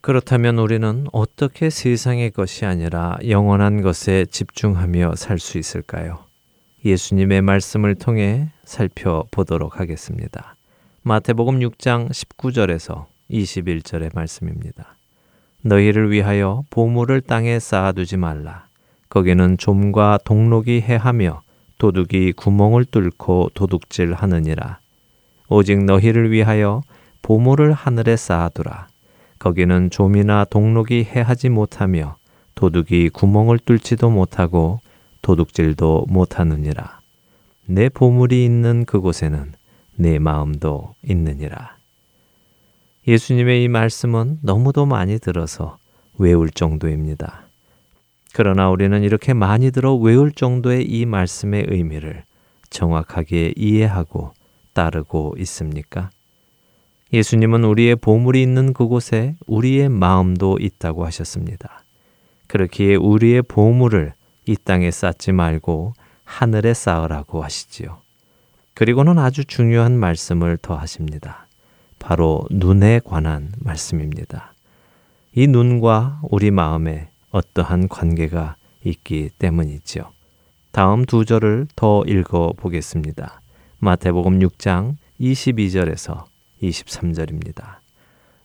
그렇다면 0.00 0.58
우리는 0.58 1.06
어떻게 1.12 1.70
세상의 1.70 2.32
것이 2.32 2.66
아니라 2.66 3.16
영원한 3.26 3.80
것에 3.80 4.26
집중하며 4.26 5.14
살 5.14 5.38
수 5.38 5.56
있을까요? 5.56 6.24
예수님의 6.84 7.40
말씀을 7.40 7.94
통해 7.94 8.50
살펴보도록 8.64 9.80
하겠습니다. 9.80 10.56
마태복음 11.02 11.60
6장 11.60 12.10
19절에서 12.10 13.06
21절의 13.30 14.14
말씀입니다. 14.14 14.93
너희를 15.64 16.10
위하여 16.10 16.62
보물을 16.68 17.22
땅에 17.22 17.58
쌓아두지 17.58 18.18
말라. 18.18 18.66
거기는 19.08 19.56
좀과 19.56 20.18
동록이 20.24 20.82
해하며 20.82 21.40
도둑이 21.78 22.32
구멍을 22.32 22.84
뚫고 22.84 23.50
도둑질 23.54 24.12
하느니라. 24.12 24.78
오직 25.48 25.82
너희를 25.82 26.30
위하여 26.30 26.82
보물을 27.22 27.72
하늘에 27.72 28.16
쌓아두라. 28.16 28.88
거기는 29.38 29.88
좀이나 29.90 30.44
동록이 30.44 31.04
해하지 31.04 31.48
못하며 31.48 32.16
도둑이 32.54 33.08
구멍을 33.10 33.58
뚫지도 33.58 34.10
못하고 34.10 34.80
도둑질도 35.22 36.06
못하느니라. 36.08 37.00
내 37.66 37.88
보물이 37.88 38.44
있는 38.44 38.84
그곳에는 38.84 39.52
내 39.96 40.18
마음도 40.18 40.94
있느니라. 41.02 41.73
예수님의 43.06 43.64
이 43.64 43.68
말씀은 43.68 44.38
너무도 44.40 44.86
많이 44.86 45.18
들어서 45.18 45.78
외울 46.16 46.48
정도입니다. 46.50 47.42
그러나 48.32 48.70
우리는 48.70 49.02
이렇게 49.02 49.34
많이 49.34 49.70
들어 49.70 49.94
외울 49.94 50.32
정도의 50.32 50.84
이 50.84 51.04
말씀의 51.04 51.66
의미를 51.68 52.24
정확하게 52.70 53.52
이해하고 53.56 54.32
따르고 54.72 55.34
있습니까? 55.38 56.10
예수님은 57.12 57.64
우리의 57.64 57.96
보물이 57.96 58.42
있는 58.42 58.72
그곳에 58.72 59.36
우리의 59.46 59.88
마음도 59.88 60.56
있다고 60.58 61.04
하셨습니다. 61.04 61.84
그렇기에 62.48 62.96
우리의 62.96 63.42
보물을 63.42 64.14
이 64.46 64.56
땅에 64.56 64.90
쌓지 64.90 65.32
말고 65.32 65.92
하늘에 66.24 66.74
쌓으라고 66.74 67.44
하시지요. 67.44 67.98
그리고는 68.72 69.18
아주 69.18 69.44
중요한 69.44 69.98
말씀을 69.98 70.58
더 70.60 70.74
하십니다. 70.74 71.43
바로 72.04 72.44
눈에 72.50 73.00
관한 73.02 73.50
말씀입니다. 73.60 74.52
이 75.34 75.46
눈과 75.46 76.20
우리 76.30 76.50
마음에 76.50 77.08
어떠한 77.30 77.88
관계가 77.88 78.56
있기 78.84 79.30
때문이지요. 79.38 80.04
다음 80.70 81.06
두 81.06 81.24
절을 81.24 81.66
더 81.74 82.04
읽어 82.06 82.52
보겠습니다. 82.58 83.40
마태복음 83.78 84.40
6장 84.40 84.96
22절에서 85.18 86.24
23절입니다. 86.62 87.76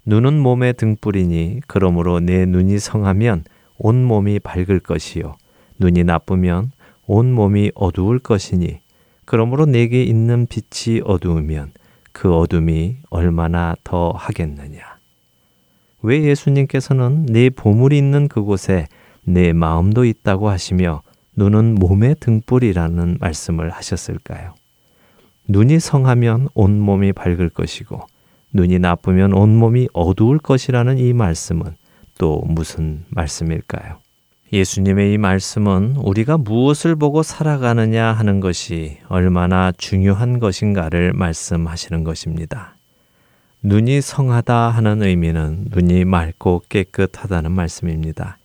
눈은 0.06 0.40
몸의 0.40 0.76
등불이니 0.76 1.60
그러므로 1.68 2.22
내 2.22 2.46
눈이 2.46 2.80
성하면 2.80 3.44
온 3.78 4.06
몸이 4.06 4.40
밝을 4.40 4.80
것이요 4.80 5.36
눈이 5.80 6.06
나쁘면 6.06 6.72
온 7.08 7.34
몸이 7.34 7.74
어두울 7.76 8.20
것이니 8.20 8.80
그러므로 9.26 9.66
내게 9.66 10.02
있는 10.02 10.48
빛이 10.48 11.02
어두우면 11.04 11.74
그 12.12 12.34
어둠이 12.36 12.98
얼마나 13.10 13.76
더 13.84 14.12
하겠느냐. 14.12 14.80
왜 16.02 16.24
예수님께서는 16.24 17.26
내 17.26 17.50
보물이 17.50 17.98
있는 17.98 18.28
그곳에 18.28 18.88
내 19.24 19.54
마음도 19.54 20.06
있다고 20.06 20.50
하시며 20.50 21.02
눈은 21.36 21.76
몸의 21.76 22.16
등불이라는 22.20 23.18
말씀을 23.20 23.70
하셨을까요? 23.70 24.56
눈이 25.48 25.80
성하면 25.80 26.50
온몸이 26.54 27.14
밝을 27.14 27.50
것이고 27.50 28.02
눈이 28.54 28.80
나쁘면 28.80 29.34
온몸이 29.34 29.90
어두울 29.94 30.40
것이라는 30.40 30.98
이 30.98 31.14
말씀은 31.14 31.76
또 32.18 32.42
무슨 32.46 33.06
말씀일까요? 33.10 34.00
예수님의 34.52 35.14
이 35.14 35.18
말씀은 35.20 35.98
우리가 35.98 36.40
무엇을 36.40 36.96
보고 36.96 37.22
살아가느냐 37.22 38.12
하는 38.12 38.40
것이 38.40 38.98
얼마나 39.08 39.72
중요한 39.78 40.40
것인가를 40.40 41.14
말씀하시는 41.14 42.04
것입니다. 42.04 42.76
눈이 43.62 44.02
성하다 44.02 44.70
하는 44.70 45.04
의미는 45.04 45.66
눈이 45.70 46.06
맑고 46.06 46.64
깨끗하다는 46.68 47.52
말씀입니다. 47.52 48.38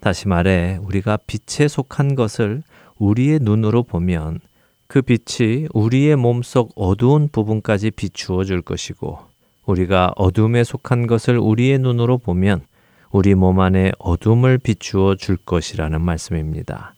다시 0.00 0.28
말해 0.28 0.78
우리가 0.82 1.16
빛에 1.26 1.68
속한 1.68 2.16
것을 2.16 2.62
우리의 2.98 3.38
눈으로 3.40 3.82
보면 3.82 4.40
그 4.88 5.00
빛이 5.00 5.68
우리의 5.72 6.16
몸속 6.16 6.72
어두운 6.76 7.28
부분까지 7.28 7.92
비추어 7.92 8.44
줄 8.44 8.60
것이고 8.60 9.20
우리가 9.64 10.12
어둠에 10.16 10.64
속한 10.64 11.06
것을 11.06 11.38
우리의 11.38 11.78
눈으로 11.78 12.18
보면 12.18 12.62
우리 13.10 13.34
몸 13.34 13.60
안에 13.60 13.92
어둠을 13.98 14.58
비추어 14.58 15.14
줄 15.16 15.36
것이라는 15.36 16.00
말씀입니다. 16.00 16.94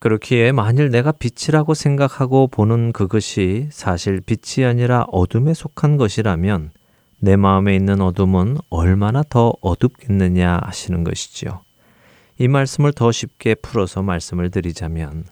그렇기에 0.00 0.52
만일 0.52 0.90
내가 0.90 1.12
빛이라고 1.12 1.74
생각하고 1.74 2.46
보는 2.48 2.92
그것이 2.92 3.68
사실 3.70 4.20
빛이 4.20 4.64
아니라 4.64 5.04
어둠에 5.10 5.54
속한 5.54 5.96
것이라면 5.96 6.70
내 7.20 7.34
마음에 7.34 7.74
있는 7.74 8.00
어둠은 8.00 8.58
얼마나 8.70 9.24
더 9.28 9.52
어둡겠느냐 9.60 10.60
하시는 10.62 11.02
것이지요. 11.02 11.62
이 12.38 12.46
말씀을 12.46 12.92
더 12.92 13.10
쉽게 13.10 13.56
풀어서 13.56 14.02
말씀을 14.02 14.50
드리자면 14.50 15.24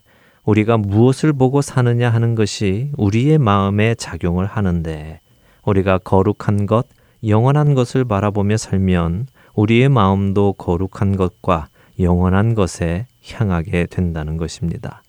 우리가 0.44 0.78
무엇을 0.78 1.32
보고 1.32 1.62
사느냐 1.62 2.10
하는 2.10 2.34
것이 2.34 2.90
우리의 2.96 3.38
마음에 3.38 3.94
작용을 3.94 4.46
하는데 4.46 5.20
우리가 5.64 5.98
거룩한 5.98 6.66
것, 6.66 6.86
영원한 7.26 7.74
것을 7.74 8.04
바라보며 8.04 8.56
살면 8.56 9.26
우리의 9.56 9.88
마음도 9.88 10.52
거룩한 10.52 11.16
것과 11.16 11.68
영원한 11.98 12.54
것에 12.54 13.06
향하게 13.26 13.86
된다는 13.86 14.36
것입니다. 14.36 15.02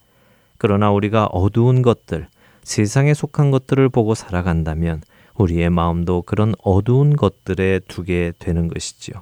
그러나 0.57 0.89
우리가 0.91 1.25
어두운 1.25 1.81
것들, 1.81 2.27
세상에 2.63 3.13
속한 3.13 3.51
것들을 3.51 3.89
보고 3.89 4.15
살아간다면 4.15 5.01
우리의 5.35 5.69
마음도 5.69 6.23
그런 6.23 6.53
어두운 6.63 7.15
것들에 7.15 7.81
두게 7.87 8.33
되는 8.39 8.67
것이지요. 8.67 9.21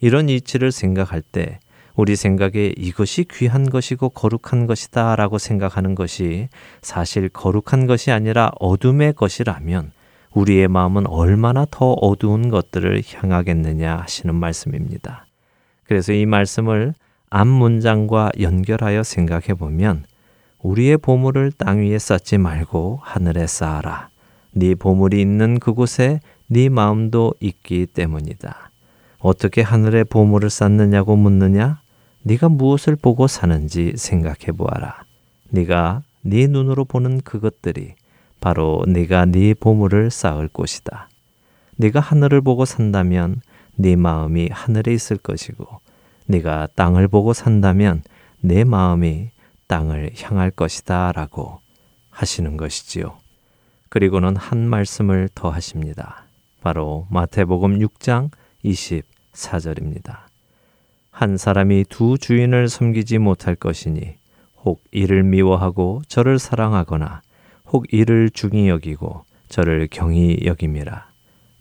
이런 0.00 0.28
이치를 0.28 0.72
생각할 0.72 1.22
때 1.22 1.60
우리 1.94 2.14
생각에 2.14 2.72
이것이 2.76 3.24
귀한 3.30 3.68
것이고 3.70 4.10
거룩한 4.10 4.66
것이다 4.66 5.16
라고 5.16 5.38
생각하는 5.38 5.94
것이 5.94 6.48
사실 6.82 7.28
거룩한 7.28 7.86
것이 7.86 8.12
아니라 8.12 8.52
어둠의 8.60 9.14
것이라면 9.14 9.92
우리의 10.34 10.68
마음은 10.68 11.06
얼마나 11.06 11.66
더 11.70 11.92
어두운 11.92 12.48
것들을 12.50 13.02
향하겠느냐 13.06 13.96
하시는 13.96 14.34
말씀입니다. 14.34 15.26
그래서 15.84 16.12
이 16.12 16.26
말씀을 16.26 16.94
앞 17.30 17.46
문장과 17.46 18.30
연결하여 18.40 19.02
생각해 19.02 19.54
보면 19.54 20.04
우리의 20.60 20.98
보물을 20.98 21.52
땅 21.52 21.78
위에 21.78 21.98
쌓지 21.98 22.38
말고 22.38 23.00
하늘에 23.02 23.46
쌓아라. 23.46 24.08
네 24.52 24.74
보물이 24.74 25.20
있는 25.20 25.58
그곳에 25.58 26.20
네 26.46 26.68
마음도 26.68 27.34
있기 27.40 27.86
때문이다. 27.86 28.70
어떻게 29.20 29.62
하늘에 29.62 30.04
보물을 30.04 30.48
쌓느냐고 30.50 31.16
묻느냐? 31.16 31.80
네가 32.22 32.48
무엇을 32.48 32.96
보고 32.96 33.26
사는지 33.26 33.92
생각해 33.96 34.52
보아라. 34.56 35.02
네가 35.50 36.02
네 36.22 36.46
눈으로 36.46 36.84
보는 36.84 37.20
그것들이 37.20 37.94
바로 38.40 38.84
네가 38.86 39.26
네 39.26 39.54
보물을 39.54 40.10
쌓을 40.10 40.48
곳이다. 40.48 41.08
네가 41.76 42.00
하늘을 42.00 42.40
보고 42.40 42.64
산다면 42.64 43.40
네 43.76 43.96
마음이 43.96 44.48
하늘에 44.50 44.92
있을 44.92 45.16
것이고 45.16 45.66
네가 46.26 46.68
땅을 46.74 47.08
보고 47.08 47.32
산다면 47.32 48.02
내 48.40 48.64
마음이 48.64 49.30
땅을 49.66 50.12
향할 50.20 50.50
것이다라고 50.50 51.60
하시는 52.10 52.56
것이지요. 52.56 53.16
그리고는 53.88 54.36
한 54.36 54.68
말씀을 54.68 55.28
더 55.34 55.50
하십니다. 55.50 56.24
바로 56.60 57.06
마태복음 57.10 57.78
6장 57.78 58.30
24절입니다. 58.64 60.18
한 61.10 61.36
사람이 61.36 61.84
두 61.88 62.18
주인을 62.18 62.68
섬기지 62.68 63.18
못할 63.18 63.54
것이니 63.54 64.16
혹 64.64 64.82
이를 64.90 65.22
미워하고 65.22 66.02
저를 66.08 66.38
사랑하거나 66.38 67.22
혹 67.72 67.84
이를 67.92 68.30
중히 68.30 68.68
여기고 68.68 69.24
저를 69.48 69.88
경히 69.90 70.38
여김이라. 70.44 71.08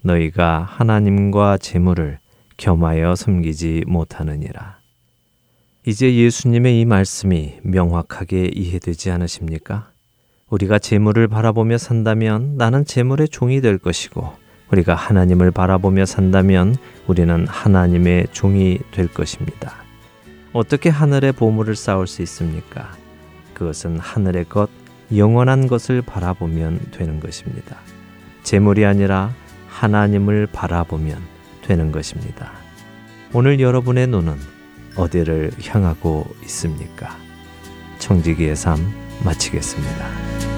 너희가 0.04 0.64
하나님과 0.64 1.58
재물을 1.58 2.20
겸하여 2.58 3.16
섬기지 3.16 3.84
못하느니라. 3.88 4.78
이제 5.86 6.16
예수님의 6.16 6.82
이 6.82 6.86
말씀이 6.86 7.60
명확하게 7.64 8.52
이해되지 8.54 9.12
않으십니까? 9.12 9.90
우리가 10.50 10.80
재물을 10.80 11.28
바라보며 11.28 11.78
산다면 11.78 12.56
나는 12.58 12.86
재물의 12.86 13.30
종이 13.30 13.62
될 13.62 13.78
것이고 13.78 14.34
우리가 14.72 14.96
하나님을 14.96 15.52
바라보며 15.52 16.06
산다면 16.06 16.76
우리는 17.08 17.48
하나님의 17.48 18.28
종이 18.32 18.80
될 18.92 19.08
것입니다. 19.08 19.76
어떻게 20.54 20.90
하늘의 20.90 21.34
보물을 21.34 21.76
쌓을 21.76 22.08
수 22.08 22.22
있습니까? 22.24 22.92
그것은 23.54 24.00
하늘의 24.00 24.46
것, 24.46 24.70
영원한 25.16 25.68
것을 25.68 26.02
바라보면 26.02 26.80
되는 26.92 27.20
것입니다. 27.20 27.78
재물이 28.44 28.86
아니라 28.86 29.34
하나님을 29.68 30.48
바라보면 30.48 31.18
되는 31.62 31.92
것입니다. 31.92 32.52
오늘 33.34 33.60
여러분의 33.60 34.08
눈은 34.08 34.36
어디를 34.96 35.52
향하고 35.64 36.26
있습니까? 36.44 37.16
청지기의 38.00 38.56
삶 38.56 38.80
마치겠습니다. 39.24 40.57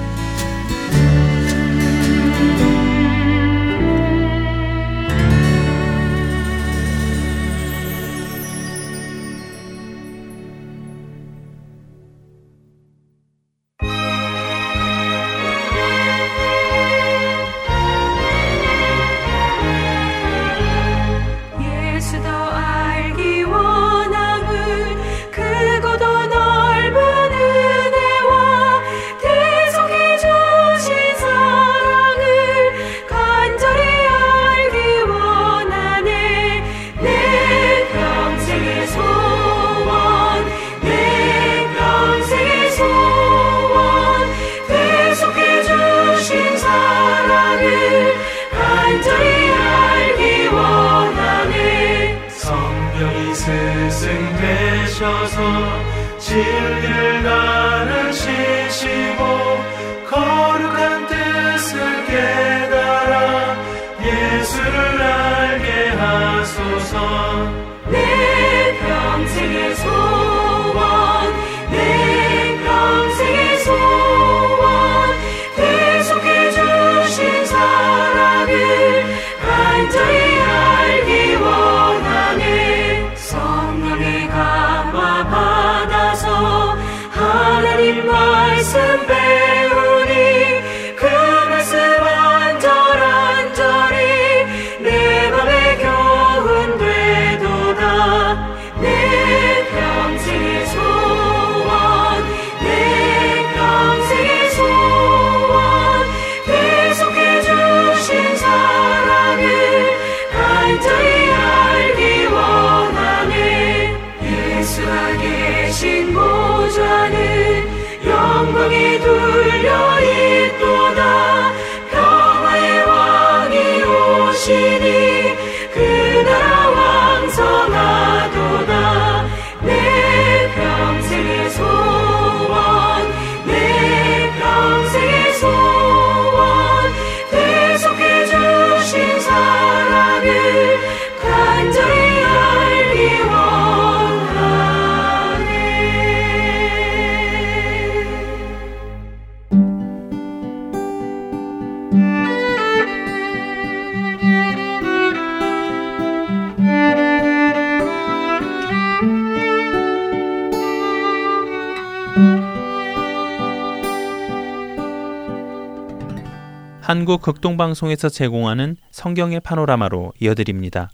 한국 166.90 167.22
극동방송에서 167.22 168.08
제공하는 168.08 168.74
성경의 168.90 169.38
파노라마로 169.38 170.12
이어드립니다. 170.18 170.90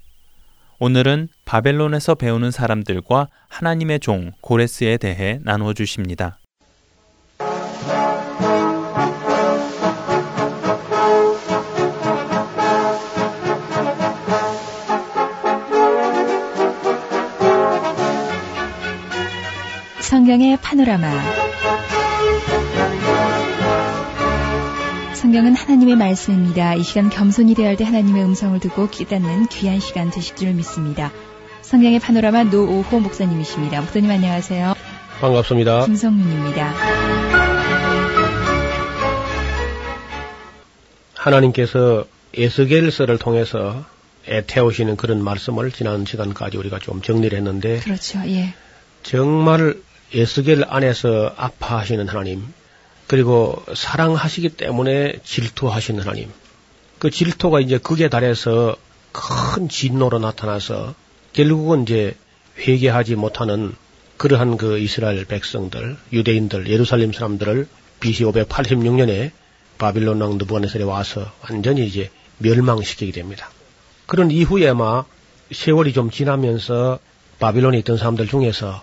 오늘은 0.78 1.28
바벨론에서 1.46 2.16
배우는 2.16 2.50
사람들과 2.50 3.28
하나님의 3.48 4.00
종 4.00 4.32
고레스에 4.42 4.98
대해 4.98 5.38
나누어 5.42 5.72
주십니다. 5.72 6.38
성경의 20.02 20.58
파노라마. 20.60 21.45
성경은 25.16 25.54
하나님의 25.54 25.96
말씀입니다. 25.96 26.74
이 26.74 26.82
시간 26.82 27.08
겸손히 27.08 27.54
대할 27.54 27.74
때 27.76 27.84
하나님의 27.84 28.22
음성을 28.22 28.60
듣고 28.60 28.90
깨닫는 28.90 29.46
귀한 29.46 29.80
시간 29.80 30.10
되실 30.10 30.36
줄 30.36 30.52
믿습니다. 30.52 31.10
성경의 31.62 32.00
파노라마 32.00 32.44
노오호 32.44 33.00
목사님이십니다. 33.00 33.80
목사님 33.80 34.10
안녕하세요. 34.10 34.74
반갑습니다. 35.18 35.86
김성윤입니다. 35.86 36.74
하나님께서 41.14 42.04
에스겔서를 42.34 43.16
통해서 43.16 43.86
애태우시는 44.28 44.98
그런 44.98 45.24
말씀을 45.24 45.72
지난 45.72 46.04
시간까지 46.04 46.58
우리가 46.58 46.78
좀 46.78 47.00
정리를 47.00 47.36
했는데 47.38 47.78
그렇죠. 47.78 48.18
예. 48.26 48.52
정말 49.02 49.76
에스겔 50.12 50.66
안에서 50.68 51.32
아파하시는 51.38 52.06
하나님 52.06 52.52
그리고 53.06 53.62
사랑하시기 53.74 54.50
때문에 54.50 55.18
질투하시는 55.24 56.00
하나님 56.00 56.30
그 56.98 57.10
질투가 57.10 57.60
이제 57.60 57.78
극에 57.78 58.08
달해서 58.08 58.76
큰 59.12 59.68
진노로 59.68 60.18
나타나서 60.18 60.94
결국은 61.32 61.82
이제 61.82 62.16
회개하지 62.58 63.16
못하는 63.16 63.74
그러한 64.16 64.56
그 64.56 64.78
이스라엘 64.78 65.24
백성들 65.24 65.96
유대인들 66.12 66.68
예루살렘 66.68 67.12
사람들을 67.12 67.68
BC 68.00 68.24
586년에 68.24 69.30
바빌론 69.78 70.20
왕 70.20 70.38
느부갓네살이 70.38 70.84
와서 70.84 71.30
완전히 71.42 71.86
이제 71.86 72.10
멸망시키게 72.38 73.12
됩니다. 73.12 73.50
그런 74.06 74.30
이후에 74.30 74.68
아마 74.68 75.04
세월이 75.52 75.92
좀 75.92 76.10
지나면서 76.10 76.98
바빌론에 77.38 77.78
있던 77.78 77.98
사람들 77.98 78.26
중에서 78.28 78.82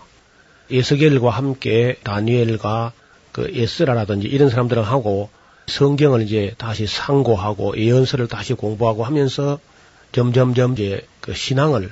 에스겔과 0.70 1.30
함께 1.30 1.96
다니엘과 2.04 2.92
그 3.34 3.50
에스라라든지 3.52 4.28
이런 4.28 4.48
사람들하고 4.48 5.28
성경을 5.66 6.22
이제 6.22 6.54
다시 6.56 6.86
상고하고 6.86 7.76
예언서를 7.76 8.28
다시 8.28 8.54
공부하고 8.54 9.02
하면서 9.02 9.58
점점점 10.12 10.74
이제 10.74 11.04
그 11.20 11.34
신앙을 11.34 11.90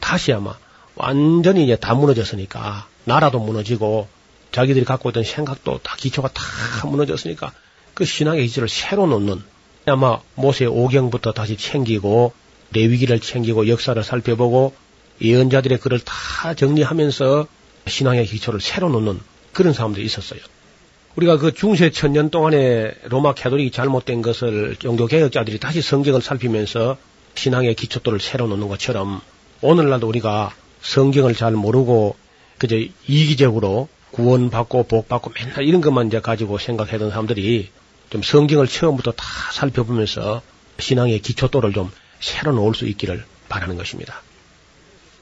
다시 0.00 0.32
아마 0.32 0.56
완전히 0.94 1.64
이제 1.64 1.76
다 1.76 1.94
무너졌으니까 1.94 2.88
나라도 3.04 3.38
무너지고 3.38 4.08
자기들이 4.50 4.86
갖고 4.86 5.10
있던 5.10 5.24
생각도 5.24 5.78
다 5.82 5.94
기초가 5.98 6.30
다 6.32 6.42
무너졌으니까 6.86 7.52
그 7.92 8.06
신앙의 8.06 8.46
기초를 8.46 8.70
새로 8.70 9.06
놓는 9.06 9.42
아마 9.84 10.20
모세 10.36 10.64
오경부터 10.64 11.32
다시 11.32 11.58
챙기고 11.58 12.32
레위기를 12.72 13.20
챙기고 13.20 13.68
역사를 13.68 14.02
살펴보고 14.02 14.74
예언자들의 15.20 15.80
글을 15.80 16.00
다 16.00 16.54
정리하면서 16.54 17.46
신앙의 17.86 18.24
기초를 18.24 18.62
새로 18.62 18.88
놓는 18.88 19.20
그런 19.52 19.74
사람들이 19.74 20.06
있었어요. 20.06 20.40
우리가 21.16 21.38
그 21.38 21.52
중세 21.52 21.90
천년 21.90 22.30
동안에 22.30 22.92
로마 23.04 23.34
캐도릭이 23.34 23.70
잘못된 23.70 24.22
것을 24.22 24.76
종교 24.78 25.06
개혁자들이 25.06 25.58
다시 25.58 25.82
성경을 25.82 26.20
살피면서 26.22 26.96
신앙의 27.34 27.74
기초도를 27.74 28.20
새로 28.20 28.46
놓는 28.46 28.68
것처럼 28.68 29.20
오늘날도 29.60 30.06
우리가 30.06 30.54
성경을 30.80 31.34
잘 31.34 31.52
모르고 31.52 32.16
그저 32.58 32.76
이기적으로 33.06 33.88
구원받고 34.12 34.84
복받고 34.84 35.32
맨날 35.34 35.64
이런 35.64 35.80
것만 35.80 36.08
이제 36.08 36.20
가지고 36.20 36.58
생각하던 36.58 37.10
사람들이 37.10 37.68
좀 38.10 38.22
성경을 38.22 38.66
처음부터 38.66 39.12
다 39.12 39.24
살펴보면서 39.52 40.42
신앙의 40.78 41.20
기초도를 41.20 41.72
좀 41.72 41.90
새로 42.20 42.52
놓을 42.52 42.74
수 42.74 42.86
있기를 42.86 43.24
바라는 43.48 43.76
것입니다. 43.76 44.22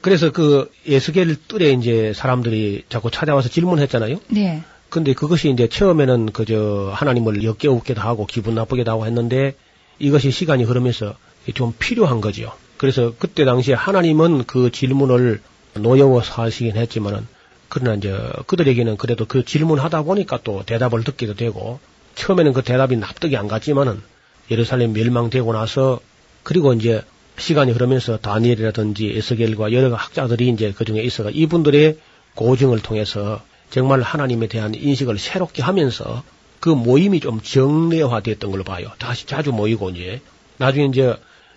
그래서 0.01 0.31
그 0.31 0.71
예수겔 0.87 1.35
뜰에 1.47 1.71
이제 1.71 2.13
사람들이 2.15 2.85
자꾸 2.87 3.11
찾아와서 3.11 3.49
질문했잖아요. 3.49 4.19
네. 4.29 4.63
근데 4.89 5.13
그것이 5.13 5.49
이제 5.49 5.67
처음에는 5.67 6.31
그저 6.31 6.91
하나님을 6.93 7.43
역겨웃기도 7.43 8.01
하고 8.01 8.25
기분 8.25 8.55
나쁘기도 8.55 8.91
하고 8.91 9.05
했는데 9.05 9.55
이것이 9.99 10.31
시간이 10.31 10.63
흐르면서 10.63 11.15
좀 11.53 11.73
필요한 11.77 12.21
거지요. 12.21 12.51
그래서 12.77 13.13
그때 13.17 13.45
당시에 13.45 13.73
하나님은 13.73 14.45
그 14.45 14.71
질문을 14.71 15.41
노여워서 15.73 16.41
하시긴 16.43 16.77
했지만은 16.77 17.27
그러나 17.69 17.95
이제 17.95 18.17
그들에게는 18.45 18.97
그래도 18.97 19.25
그 19.25 19.43
질문하다 19.43 20.03
보니까 20.03 20.39
또 20.43 20.63
대답을 20.65 21.03
듣기도 21.03 21.33
되고 21.33 21.79
처음에는 22.15 22.53
그 22.53 22.63
대답이 22.63 22.97
납득이 22.97 23.35
안 23.35 23.47
갔지만은 23.47 24.01
예루살렘 24.49 24.93
멸망되고 24.93 25.51
나서 25.53 25.99
그리고 26.43 26.73
이제 26.73 27.03
시간이 27.37 27.71
흐르면서 27.71 28.17
다니엘이라든지 28.17 29.13
에스겔과 29.17 29.73
여러 29.73 29.93
학자들이 29.93 30.49
이제 30.49 30.73
그 30.75 30.85
중에 30.85 31.01
있어가 31.01 31.29
이분들의 31.31 31.99
고증을 32.35 32.79
통해서 32.79 33.41
정말 33.69 34.01
하나님에 34.01 34.47
대한 34.47 34.73
인식을 34.73 35.17
새롭게 35.17 35.61
하면서 35.61 36.23
그 36.59 36.69
모임이 36.69 37.19
좀 37.19 37.41
정례화됐던 37.41 38.51
걸로 38.51 38.63
봐요. 38.63 38.89
다시 38.97 39.25
자주 39.25 39.51
모이고 39.51 39.89
이제 39.91 40.21
나중에 40.57 40.85
이제 40.85 41.15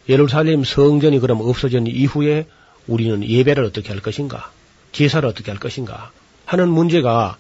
예루살렘 0.09 0.64
성전이 0.64 1.20
그럼 1.20 1.40
없어진 1.40 1.87
이후에 1.87 2.46
우리는 2.87 3.23
예배를 3.23 3.64
어떻게 3.64 3.90
할 3.90 4.01
것인가, 4.01 4.51
제사를 4.92 5.27
어떻게 5.29 5.51
할 5.51 5.61
것인가 5.61 6.11
하는 6.44 6.68
문제가 6.68 7.37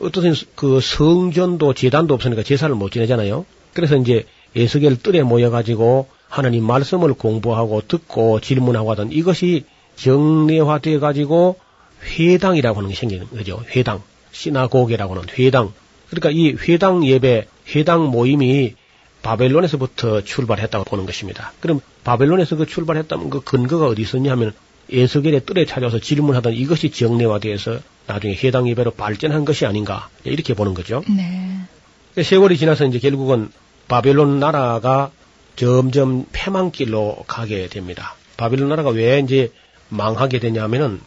어떤 0.00 0.34
그 0.54 0.80
성전도 0.80 1.74
재단도 1.74 2.14
없으니까 2.14 2.42
제사를 2.42 2.74
못 2.74 2.92
지내잖아요. 2.92 3.46
그래서 3.72 3.96
이제 3.96 4.26
예수겔 4.54 4.96
뜰에 4.96 5.22
모여가지고 5.22 6.08
하나님 6.28 6.64
말씀을 6.64 7.14
공부하고 7.14 7.82
듣고 7.86 8.40
질문하고 8.40 8.90
하던 8.92 9.12
이것이 9.12 9.64
정례화돼 9.96 10.98
가지고 10.98 11.56
회당이라고 12.02 12.78
하는 12.78 12.90
게 12.90 12.96
생기는 12.96 13.28
거죠. 13.28 13.62
회당. 13.70 14.02
시나고게라고 14.32 15.14
하는 15.14 15.28
회당. 15.38 15.72
그러니까 16.08 16.30
이 16.30 16.56
회당 16.68 17.04
예배, 17.04 17.46
회당 17.74 18.06
모임이 18.06 18.74
바벨론에서부터 19.22 20.22
출발했다고 20.22 20.84
보는 20.84 21.06
것입니다. 21.06 21.52
그럼 21.60 21.80
바벨론에서 22.04 22.56
그 22.56 22.66
출발했다면 22.66 23.30
그 23.30 23.40
근거가 23.40 23.86
어디 23.86 24.02
있었냐 24.02 24.32
하면 24.32 24.52
예수겔의 24.90 25.44
뜰에 25.44 25.66
찾아와서 25.66 25.98
질문하던 26.00 26.52
이것이 26.52 26.90
정례화돼서 26.90 27.78
나중에 28.06 28.34
회당 28.34 28.68
예배로 28.68 28.92
발전한 28.92 29.44
것이 29.44 29.66
아닌가 29.66 30.08
이렇게 30.24 30.54
보는 30.54 30.74
거죠. 30.74 31.02
네. 31.08 32.22
세월이 32.22 32.56
지나서 32.56 32.86
이제 32.86 32.98
결국은 32.98 33.50
바벨론 33.86 34.40
나라가 34.40 35.10
점점 35.54 36.24
패망길로 36.32 37.24
가게 37.26 37.68
됩니다. 37.68 38.16
바벨론 38.36 38.70
나라가 38.70 38.90
왜 38.90 39.20
이제 39.20 39.52
망하게 39.88 40.38
되냐면은 40.38 41.00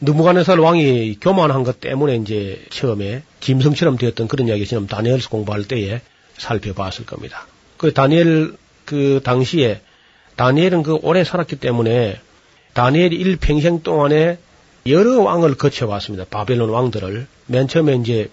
느부갓네살 0.00 0.58
왕이 0.58 1.18
교만한 1.20 1.62
것 1.62 1.80
때문에 1.80 2.16
이제 2.16 2.62
처음에 2.70 3.22
짐승처럼 3.40 3.96
되었던 3.96 4.28
그런 4.28 4.48
이야기 4.48 4.66
지금 4.66 4.86
다니엘서 4.86 5.30
공부할 5.30 5.64
때에 5.64 6.00
살펴봤을 6.36 7.06
겁니다. 7.06 7.46
그 7.76 7.92
다니엘 7.92 8.52
그 8.84 9.20
당시에 9.24 9.80
다니엘은 10.36 10.82
그 10.82 10.98
오래 11.02 11.24
살았기 11.24 11.56
때문에 11.56 12.20
다니엘 12.74 13.12
일평생 13.14 13.82
동안에 13.82 14.38
여러 14.86 15.22
왕을 15.22 15.56
거쳐왔습니다. 15.56 16.26
바벨론 16.30 16.70
왕들을. 16.70 17.26
맨 17.46 17.68
처음에 17.68 17.96
이제 17.96 18.30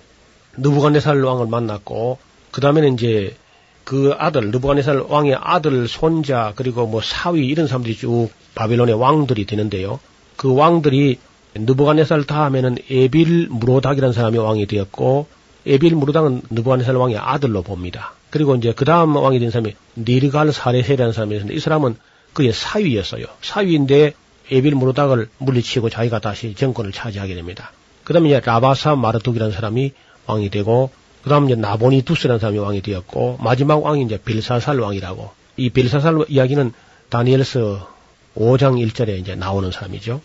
느부갓네살 0.58 1.22
왕을 1.22 1.48
만났고 1.48 2.20
그 2.52 2.62
다음에는 2.62 2.94
이제 2.94 3.36
그 3.84 4.14
아들 4.18 4.52
느부갓네살 4.52 5.00
왕의 5.08 5.38
아들 5.40 5.88
손자 5.88 6.54
그리고 6.56 6.86
뭐 6.88 7.02
사위 7.02 7.48
이런 7.48 7.68
사람들이 7.68 7.96
쭉 7.96 8.30
바빌론의 8.54 8.96
왕들이 8.96 9.46
되는데요. 9.46 10.00
그 10.36 10.54
왕들이 10.54 11.20
느부갓네살 11.56 12.26
다음에는 12.26 12.78
에빌 12.90 13.48
무로닥이라는 13.50 14.14
사람이 14.14 14.38
왕이 14.38 14.66
되었고 14.66 15.28
에빌 15.66 15.96
무로닥은 15.96 16.42
느부갓네살 16.50 16.96
왕의 16.96 17.18
아들로 17.18 17.62
봅니다. 17.62 18.14
그리고 18.30 18.56
이제 18.56 18.74
그 18.76 18.86
다음 18.86 19.16
왕이 19.16 19.40
된 19.40 19.52
사람이 19.52 19.76
니르갈 19.98 20.52
사레세라는 20.52 21.14
사람이 21.14 21.36
있는데 21.36 21.54
이 21.54 21.60
사람은 21.60 21.96
그의 22.34 22.52
사위였어요. 22.52 23.26
사위인데 23.42 24.14
에빌 24.52 24.76
무로닥을 24.76 25.30
물리치고 25.38 25.90
자기가 25.90 26.20
다시 26.20 26.56
정권을 26.56 26.92
차지하게 26.92 27.36
됩니다. 27.36 27.72
그 28.04 28.14
다음에 28.14 28.30
이제 28.30 28.42
라바사 28.44 28.96
마르둑이라는 28.96 29.54
사람이 29.54 29.94
왕이 30.26 30.50
되고 30.50 30.92
그 31.24 31.30
다음 31.30 31.46
이제 31.46 31.56
나보니투스라는 31.56 32.40
사람이 32.40 32.60
왕이 32.60 32.82
되었고 32.82 33.38
마지막 33.42 33.84
왕이 33.84 34.04
이제 34.04 34.18
빌사살 34.18 34.80
왕이라고 34.80 35.32
이 35.58 35.70
빌사살 35.70 36.26
이야기는 36.28 36.74
다니엘서 37.10 37.88
5장 38.36 38.86
1절에 38.86 39.20
이제 39.20 39.36
나오는 39.36 39.72
사람이죠. 39.72 40.22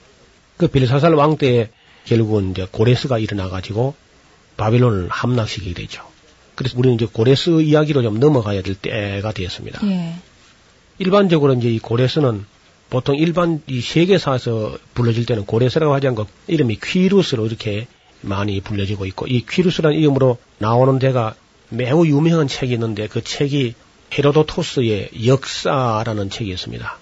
그 0.59 0.67
빌사살 0.67 1.15
왕 1.15 1.39
때에 1.39 1.71
결국은 2.05 2.51
이제 2.51 2.67
고레스가 2.71 3.19
일어나 3.19 3.49
가지고 3.49 3.95
바빌론을 4.57 5.09
함락시키게 5.09 5.75
되죠. 5.75 6.03
그래서 6.55 6.77
우리는 6.77 6.97
이제 6.97 7.07
고레스 7.07 7.63
이야기로 7.63 8.03
좀 8.03 8.19
넘어가야 8.19 8.63
될 8.63 8.75
때가 8.75 9.33
되었습니다. 9.33 9.81
예. 9.87 10.15
일반적으로 10.99 11.55
이제 11.55 11.71
이 11.71 11.79
고레스는 11.79 12.45
보통 12.91 13.17
일반 13.17 13.63
이 13.69 13.81
세계사에서 13.81 14.79
불려질 14.95 15.27
때는 15.27 15.47
고레스라고 15.47 15.95
하지 15.95 16.09
않고 16.09 16.27
이름이 16.49 16.81
퀴루스로 16.83 17.47
이렇게 17.47 17.87
많이 18.21 18.61
불려지고 18.61 19.07
있고 19.07 19.27
이 19.29 19.45
퀴루스라는 19.49 19.97
이름으로 19.97 20.39
나오는 20.59 20.99
데가 20.99 21.35
매우 21.69 22.07
유명한 22.07 22.49
책이 22.49 22.73
있는데 22.73 23.07
그 23.07 23.23
책이 23.23 23.75
헤로도토스의 24.13 25.27
역사라는 25.27 26.31
책이 26.31 26.51
있습니다. 26.51 26.99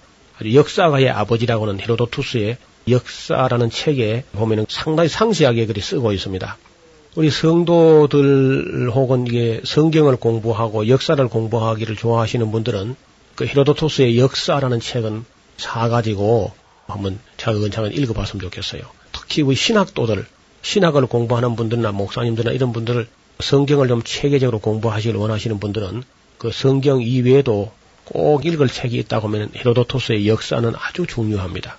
역사가의 0.53 1.09
아버지라고는 1.09 1.79
헤로도투스의 1.79 2.57
역사라는 2.89 3.69
책에 3.69 4.23
보면은 4.33 4.65
상당히 4.69 5.09
상세하게 5.09 5.65
글이 5.65 5.81
쓰고 5.81 6.11
있습니다. 6.13 6.57
우리 7.15 7.31
성도들 7.31 8.91
혹은 8.91 9.25
이게 9.25 9.61
성경을 9.65 10.17
공부하고 10.17 10.87
역사를 10.87 11.27
공부하기를 11.27 11.95
좋아하시는 11.95 12.51
분들은 12.51 12.95
그 13.35 13.45
헤로도토스의 13.45 14.19
역사라는 14.19 14.79
책은 14.79 15.25
사가지고 15.57 16.51
한번 16.87 17.19
차근차근 17.37 17.93
읽어봤으면 17.93 18.41
좋겠어요. 18.41 18.81
특히 19.11 19.41
우리 19.41 19.55
신학도들, 19.55 20.25
신학을 20.61 21.07
공부하는 21.07 21.55
분들이나 21.55 21.91
목사님들이나 21.91 22.53
이런 22.53 22.71
분들을 22.71 23.07
성경을 23.39 23.87
좀 23.87 24.01
체계적으로 24.03 24.59
공부하시길 24.59 25.15
원하시는 25.15 25.59
분들은 25.59 26.03
그 26.37 26.51
성경 26.51 27.01
이외에도 27.01 27.71
꼭 28.05 28.45
읽을 28.45 28.67
책이 28.67 28.97
있다고 28.97 29.27
하면 29.27 29.49
헤로도토스의 29.55 30.27
역사는 30.27 30.73
아주 30.75 31.05
중요합니다. 31.07 31.77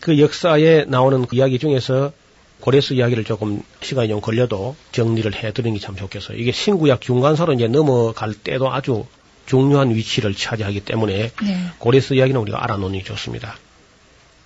그 0.00 0.18
역사에 0.18 0.84
나오는 0.86 1.26
그 1.26 1.36
이야기 1.36 1.58
중에서 1.58 2.12
고레스 2.60 2.94
이야기를 2.94 3.24
조금 3.24 3.62
시간이 3.82 4.08
좀 4.08 4.20
걸려도 4.20 4.74
정리를 4.92 5.32
해드리는 5.34 5.78
게 5.78 5.84
참 5.84 5.96
좋겠어요. 5.96 6.36
이게 6.36 6.52
신구약 6.52 7.00
중간사로 7.00 7.52
이제 7.54 7.68
넘어갈 7.68 8.34
때도 8.34 8.72
아주 8.72 9.06
중요한 9.46 9.94
위치를 9.94 10.34
차지하기 10.34 10.80
때문에 10.80 11.30
네. 11.42 11.56
고레스 11.78 12.14
이야기는 12.14 12.40
우리가 12.40 12.62
알아놓는 12.64 12.98
게 12.98 13.04
좋습니다. 13.04 13.56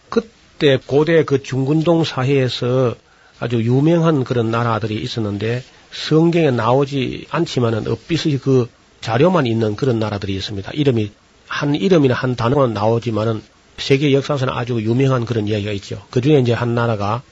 그때 0.08 0.78
고대 0.86 1.24
그 1.24 1.42
중근동 1.42 2.04
사회에서 2.04 2.94
아주 3.40 3.56
유명한 3.62 4.22
그런 4.24 4.50
나라들이 4.50 5.00
있었는데 5.02 5.64
성경에 5.90 6.50
나오지 6.50 7.26
않지만은 7.30 7.88
엇비슷이 7.88 8.38
그 8.38 8.68
자료만 9.00 9.46
있는 9.46 9.74
그런 9.74 9.98
나라들이 9.98 10.34
있습니다. 10.36 10.70
이름이 10.72 11.10
한 11.48 11.74
이름이나 11.74 12.14
한 12.14 12.36
단어는 12.36 12.72
나오지만은 12.72 13.42
세계 13.78 14.12
역사에서는 14.12 14.52
아주 14.52 14.80
유명한 14.82 15.24
그런 15.24 15.48
이야기가 15.48 15.72
있죠. 15.72 16.02
그 16.10 16.20
중에 16.20 16.38
이제 16.40 16.52
한 16.52 16.74
나라가 16.74 17.22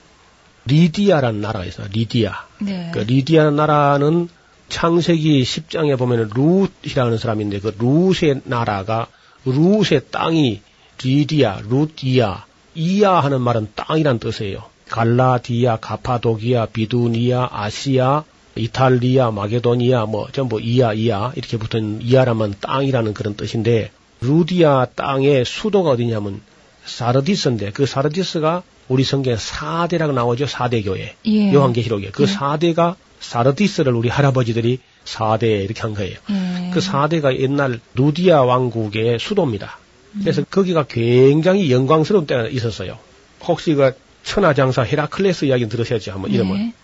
리디아라는 0.66 1.40
나라가 1.40 1.64
있어요. 1.64 1.86
리디아. 1.92 2.46
네. 2.60 2.90
그 2.92 3.00
리디아 3.00 3.50
나라는 3.50 4.28
창세기 4.68 5.42
10장에 5.42 5.98
보면은 5.98 6.30
룻이라는 6.34 7.18
사람인데 7.18 7.60
그 7.60 7.76
룻의 7.78 8.42
나라가 8.44 9.08
룻의 9.44 10.02
땅이 10.10 10.62
리디아, 11.02 11.62
루디아, 11.68 12.44
이야 12.74 13.12
하는 13.12 13.40
말은 13.40 13.72
땅이란 13.74 14.18
뜻이에요. 14.18 14.62
갈라디아, 14.88 15.76
가파도기아, 15.76 16.66
비두니아, 16.66 17.48
아시아, 17.50 18.24
이탈리아, 18.54 19.30
마게도니아, 19.30 20.06
뭐 20.06 20.28
전부 20.32 20.60
이야, 20.60 20.92
이야 20.92 21.32
이렇게 21.36 21.56
붙은 21.56 22.02
이야라면 22.02 22.56
땅이라는 22.60 23.14
그런 23.14 23.34
뜻인데 23.34 23.90
루디아 24.20 24.86
땅의 24.94 25.44
수도가 25.44 25.90
어디냐면 25.90 26.40
사르디스인데 26.84 27.72
그 27.72 27.86
사르디스가 27.86 28.62
우리 28.88 29.04
성경에 29.04 29.36
4대라고 29.36 30.12
나오죠. 30.12 30.46
4대 30.46 30.84
교회. 30.84 31.14
예. 31.26 31.52
요한계시록에. 31.52 32.10
그 32.10 32.24
예. 32.24 32.26
4대가 32.26 32.96
사르디스를 33.20 33.94
우리 33.94 34.08
할아버지들이 34.08 34.80
4대 35.04 35.64
이렇게 35.64 35.80
한 35.80 35.94
거예요. 35.94 36.18
예. 36.30 36.70
그 36.72 36.80
4대가 36.80 37.38
옛날 37.38 37.80
루디아 37.94 38.42
왕국의 38.42 39.18
수도입니다. 39.20 39.78
음. 40.14 40.20
그래서 40.22 40.42
거기가 40.44 40.84
굉장히 40.88 41.70
영광스러운 41.70 42.26
때가 42.26 42.48
있었어요. 42.48 42.98
혹시 43.42 43.74
그 43.74 43.92
천하장사 44.24 44.82
헤라클레스 44.82 45.46
이야기 45.46 45.68
들으셨죠? 45.68 46.12
한번 46.12 46.30
이름은. 46.32 46.56
네. 46.56 46.74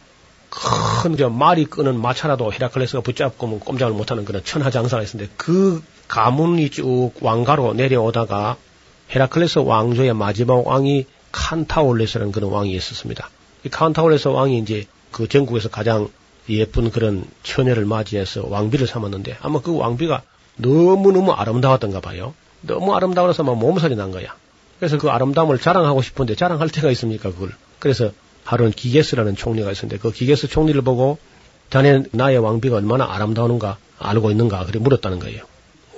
큰저 1.03 1.29
말이 1.29 1.65
끄는 1.65 2.01
마차라도 2.01 2.53
헤라클레스가 2.53 3.03
붙잡고 3.03 3.47
뭐 3.47 3.59
꼼짝을 3.59 3.93
못하는 3.93 4.25
그런 4.25 4.43
천하장사가 4.45 5.03
있었는데 5.03 5.33
그 5.37 5.83
가문이 6.09 6.71
쭉 6.71 7.13
왕가로 7.21 7.75
내려오다가 7.75 8.57
헤라클레스 9.15 9.61
왕조의 9.61 10.15
마지막 10.15 10.67
왕이 10.67 11.07
칸다울레스라는 11.33 12.33
그런 12.33 12.51
왕이 12.51 12.73
있었습니다. 12.75 13.31
이 13.65 13.69
칸다울레스 13.69 14.29
왕이 14.29 14.59
이제 14.59 14.87
그 15.11 15.29
전국에서 15.29 15.69
가장 15.69 16.09
예쁜 16.49 16.91
그런 16.91 17.25
처녀를 17.43 17.85
맞이해서 17.87 18.47
왕비를 18.49 18.87
삼았는데 18.87 19.39
아마 19.41 19.61
그 19.61 19.77
왕비가 19.77 20.23
너무너무 20.57 21.33
아름다웠던가 21.33 22.01
봐요. 22.01 22.35
너무 22.63 22.95
아름다워서 22.95 23.43
막 23.43 23.59
몸살이 23.59 23.97
난 23.97 24.11
거야. 24.11 24.35
그래서 24.79 24.99
그 24.99 25.11
아름다움을 25.11 25.59
자랑하고 25.59 26.03
싶은데 26.03 26.35
자랑할 26.35 26.69
때가 26.69 26.91
있습니까 26.93 27.31
그걸. 27.31 27.53
그래서 27.79 28.11
하루는 28.45 28.73
기게스라는 28.73 29.37
총리가 29.37 29.73
있었는데 29.73 30.01
그 30.01 30.13
기게스 30.13 30.49
총리를 30.49 30.81
보고 30.83 31.19
자네 31.71 32.05
나의 32.13 32.39
왕비가 32.39 32.77
얼마나 32.77 33.13
아름다운가 33.13 33.77
알고 33.99 34.31
있는가 34.31 34.65
그래 34.67 34.79
물었다는 34.79 35.19
거예요. 35.19 35.43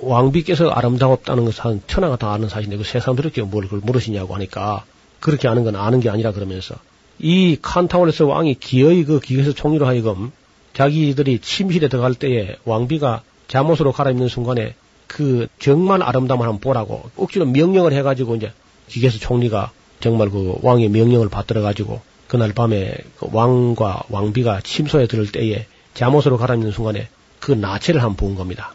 왕비께서 0.01 0.69
아름다웠다는 0.69 1.45
것은 1.45 1.81
천하가 1.87 2.15
다 2.15 2.31
아는 2.31 2.49
사실인데 2.49 2.77
그 2.77 2.83
세상 2.83 3.15
그렇게 3.15 3.41
뭘 3.41 3.65
그걸 3.65 3.79
물으시냐고 3.83 4.33
하니까 4.35 4.85
그렇게 5.19 5.47
아는 5.47 5.63
건 5.63 5.75
아는 5.75 5.99
게 5.99 6.09
아니라 6.09 6.31
그러면서 6.31 6.75
이 7.19 7.57
칸타올레스 7.61 8.23
왕이 8.23 8.55
기어이 8.55 9.03
그 9.03 9.19
기게스 9.19 9.53
총리로 9.53 9.85
하여금 9.85 10.31
자기들이 10.73 11.39
침실에 11.39 11.89
들어갈 11.89 12.13
때에 12.13 12.55
왕비가 12.63 13.21
잠옷으로 13.47 13.91
갈아입는 13.91 14.27
순간에 14.29 14.75
그 15.07 15.47
정말 15.59 16.01
아름다움을 16.03 16.45
한번 16.47 16.61
보라고 16.61 17.09
억지로 17.17 17.45
명령을 17.45 17.93
해가지고 17.93 18.35
이제 18.35 18.53
기게스 18.87 19.19
총리가 19.19 19.71
정말 19.99 20.29
그 20.29 20.57
왕의 20.61 20.89
명령을 20.89 21.29
받들어 21.29 21.61
가지고 21.61 22.01
그날 22.27 22.53
밤에 22.53 22.95
그 23.17 23.27
왕과 23.31 24.03
왕비가 24.09 24.61
침소에 24.61 25.07
들을 25.07 25.29
때에 25.31 25.65
잠옷으로 25.95 26.37
갈아입는 26.37 26.71
순간에 26.71 27.09
그 27.39 27.51
나체를 27.51 28.01
한번 28.01 28.15
본 28.15 28.35
겁니다. 28.35 28.73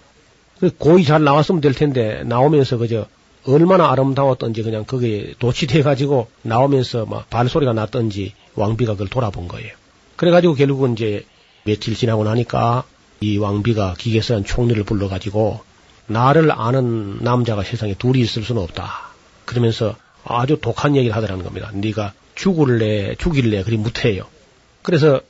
그 0.64 0.76
고이 0.78 1.04
잘 1.04 1.22
나왔으면 1.24 1.60
될 1.60 1.74
텐데 1.74 2.22
나오면서 2.24 2.78
그저 2.78 3.06
얼마나 3.46 3.90
아름다웠던지 3.90 4.62
그냥 4.62 4.86
거기에 4.86 5.34
도취돼 5.38 5.82
가지고 5.82 6.28
나오면서 6.40 7.04
막 7.04 7.28
발소리가 7.28 7.74
났던지 7.74 8.32
왕비가 8.54 8.92
그걸 8.92 9.08
돌아본 9.08 9.48
거예요. 9.48 9.74
그래가지고 10.16 10.54
결국은 10.54 10.94
이제 10.94 11.26
며칠 11.64 11.94
지나고 11.94 12.24
나니까 12.24 12.84
이 13.20 13.36
왕비가 13.36 13.96
기계스한 13.98 14.44
총리를 14.44 14.82
불러가지고 14.84 15.60
나를 16.06 16.50
아는 16.50 17.18
남자가 17.20 17.62
세상에 17.62 17.92
둘이 17.92 18.20
있을 18.20 18.42
수는 18.42 18.62
없다. 18.62 19.10
그러면서 19.44 19.96
아주 20.24 20.58
독한 20.62 20.96
얘기를 20.96 21.14
하더라는 21.14 21.44
겁니다. 21.44 21.70
네가 21.74 22.14
죽을래 22.34 23.16
죽일래 23.16 23.64
그리 23.64 23.76
못해요. 23.76 24.24
그래서 24.82 25.20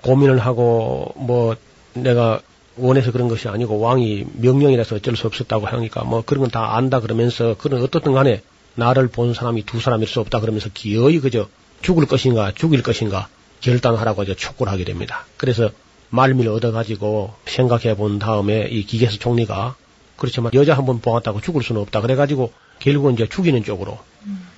고민을 0.00 0.38
하고 0.38 1.12
뭐 1.16 1.56
내가 1.92 2.40
원해서 2.78 3.12
그런 3.12 3.28
것이 3.28 3.48
아니고 3.48 3.78
왕이 3.80 4.24
명령이라서 4.34 4.96
어쩔 4.96 5.16
수 5.16 5.26
없었다고 5.26 5.66
하니까 5.66 6.04
뭐 6.04 6.22
그런 6.24 6.40
건 6.42 6.50
다 6.50 6.76
안다 6.76 7.00
그러면서 7.00 7.54
그런 7.58 7.82
어떻든 7.82 8.12
간에 8.12 8.42
나를 8.74 9.08
본 9.08 9.34
사람이 9.34 9.64
두 9.64 9.80
사람일 9.80 10.06
수 10.08 10.20
없다 10.20 10.40
그러면서 10.40 10.68
기어이 10.72 11.18
그저 11.20 11.48
죽을 11.82 12.06
것인가 12.06 12.52
죽일 12.52 12.82
것인가 12.82 13.28
결단하라고 13.60 14.22
이제 14.22 14.34
촉구를 14.34 14.72
하게 14.72 14.84
됩니다. 14.84 15.26
그래서 15.36 15.70
말미를 16.10 16.50
얻어가지고 16.52 17.34
생각해 17.46 17.96
본 17.96 18.18
다음에 18.18 18.68
이 18.70 18.84
기계스 18.84 19.18
총리가 19.18 19.74
그렇지만 20.16 20.52
여자 20.54 20.74
한 20.74 20.86
번 20.86 21.00
보았다고 21.00 21.40
죽을 21.40 21.62
수는 21.62 21.80
없다. 21.82 22.00
그래가지고 22.00 22.52
결국은 22.78 23.14
이제 23.14 23.28
죽이는 23.28 23.62
쪽으로. 23.64 23.98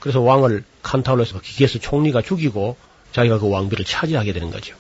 그래서 0.01 0.21
왕을 0.21 0.65
칸타울로에서 0.83 1.41
기계스 1.41 1.81
총리가 1.81 2.23
죽이고 2.23 2.77
자기가 3.13 3.39
그 3.39 3.49
왕비를 3.51 3.85
차지하게 3.85 4.33
되는 4.33 4.51
거죠. 4.51 4.75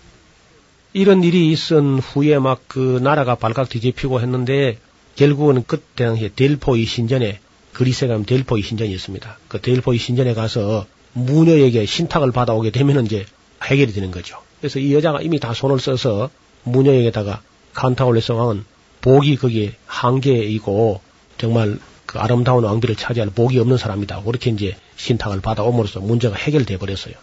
이런 0.93 1.23
일이 1.23 1.51
있은 1.51 1.99
후에 1.99 2.39
막 2.39 2.61
그 2.67 3.01
나라가 3.03 3.35
발칵 3.35 3.69
뒤집히고 3.69 4.21
했는데 4.21 4.79
결국은 5.17 5.65
그때 5.67 6.05
당시에 6.05 6.31
델포이 6.35 6.85
신전에 6.85 7.41
그리스에 7.73 8.09
가면 8.09 8.25
델포이 8.25 8.63
신전이 8.63 8.93
있습니다. 8.93 9.39
그 9.49 9.61
델포이 9.61 9.99
신전에 9.99 10.35
가서 10.35 10.87
무녀에게 11.13 11.87
신탁을 11.87 12.31
받아오게 12.33 12.71
되면 12.71 13.05
이제 13.07 13.27
해결이 13.65 13.93
되는 13.93 14.11
거죠. 14.11 14.39
그래서 14.61 14.79
이 14.79 14.95
여자가 14.95 15.21
이미 15.21 15.41
다 15.41 15.53
손을 15.53 15.81
써서 15.81 16.31
무녀에게다가 16.65 17.43
칸타올레스 17.75 18.33
왕은 18.33 18.65
복이 19.01 19.37
거기에 19.37 19.75
한계이고 19.87 21.01
정말 21.39 21.79
그 22.07 22.19
아름다운 22.19 22.65
왕비를 22.65 22.97
차지할 22.97 23.31
복이 23.31 23.59
없는 23.59 23.77
사람이다. 23.77 24.23
그렇게 24.23 24.51
이제 24.51 24.77
신탁을 24.97 25.41
받아옴으로써 25.41 26.01
문제가 26.01 26.37
해결돼 26.37 26.77
버렸어요. 26.79 27.15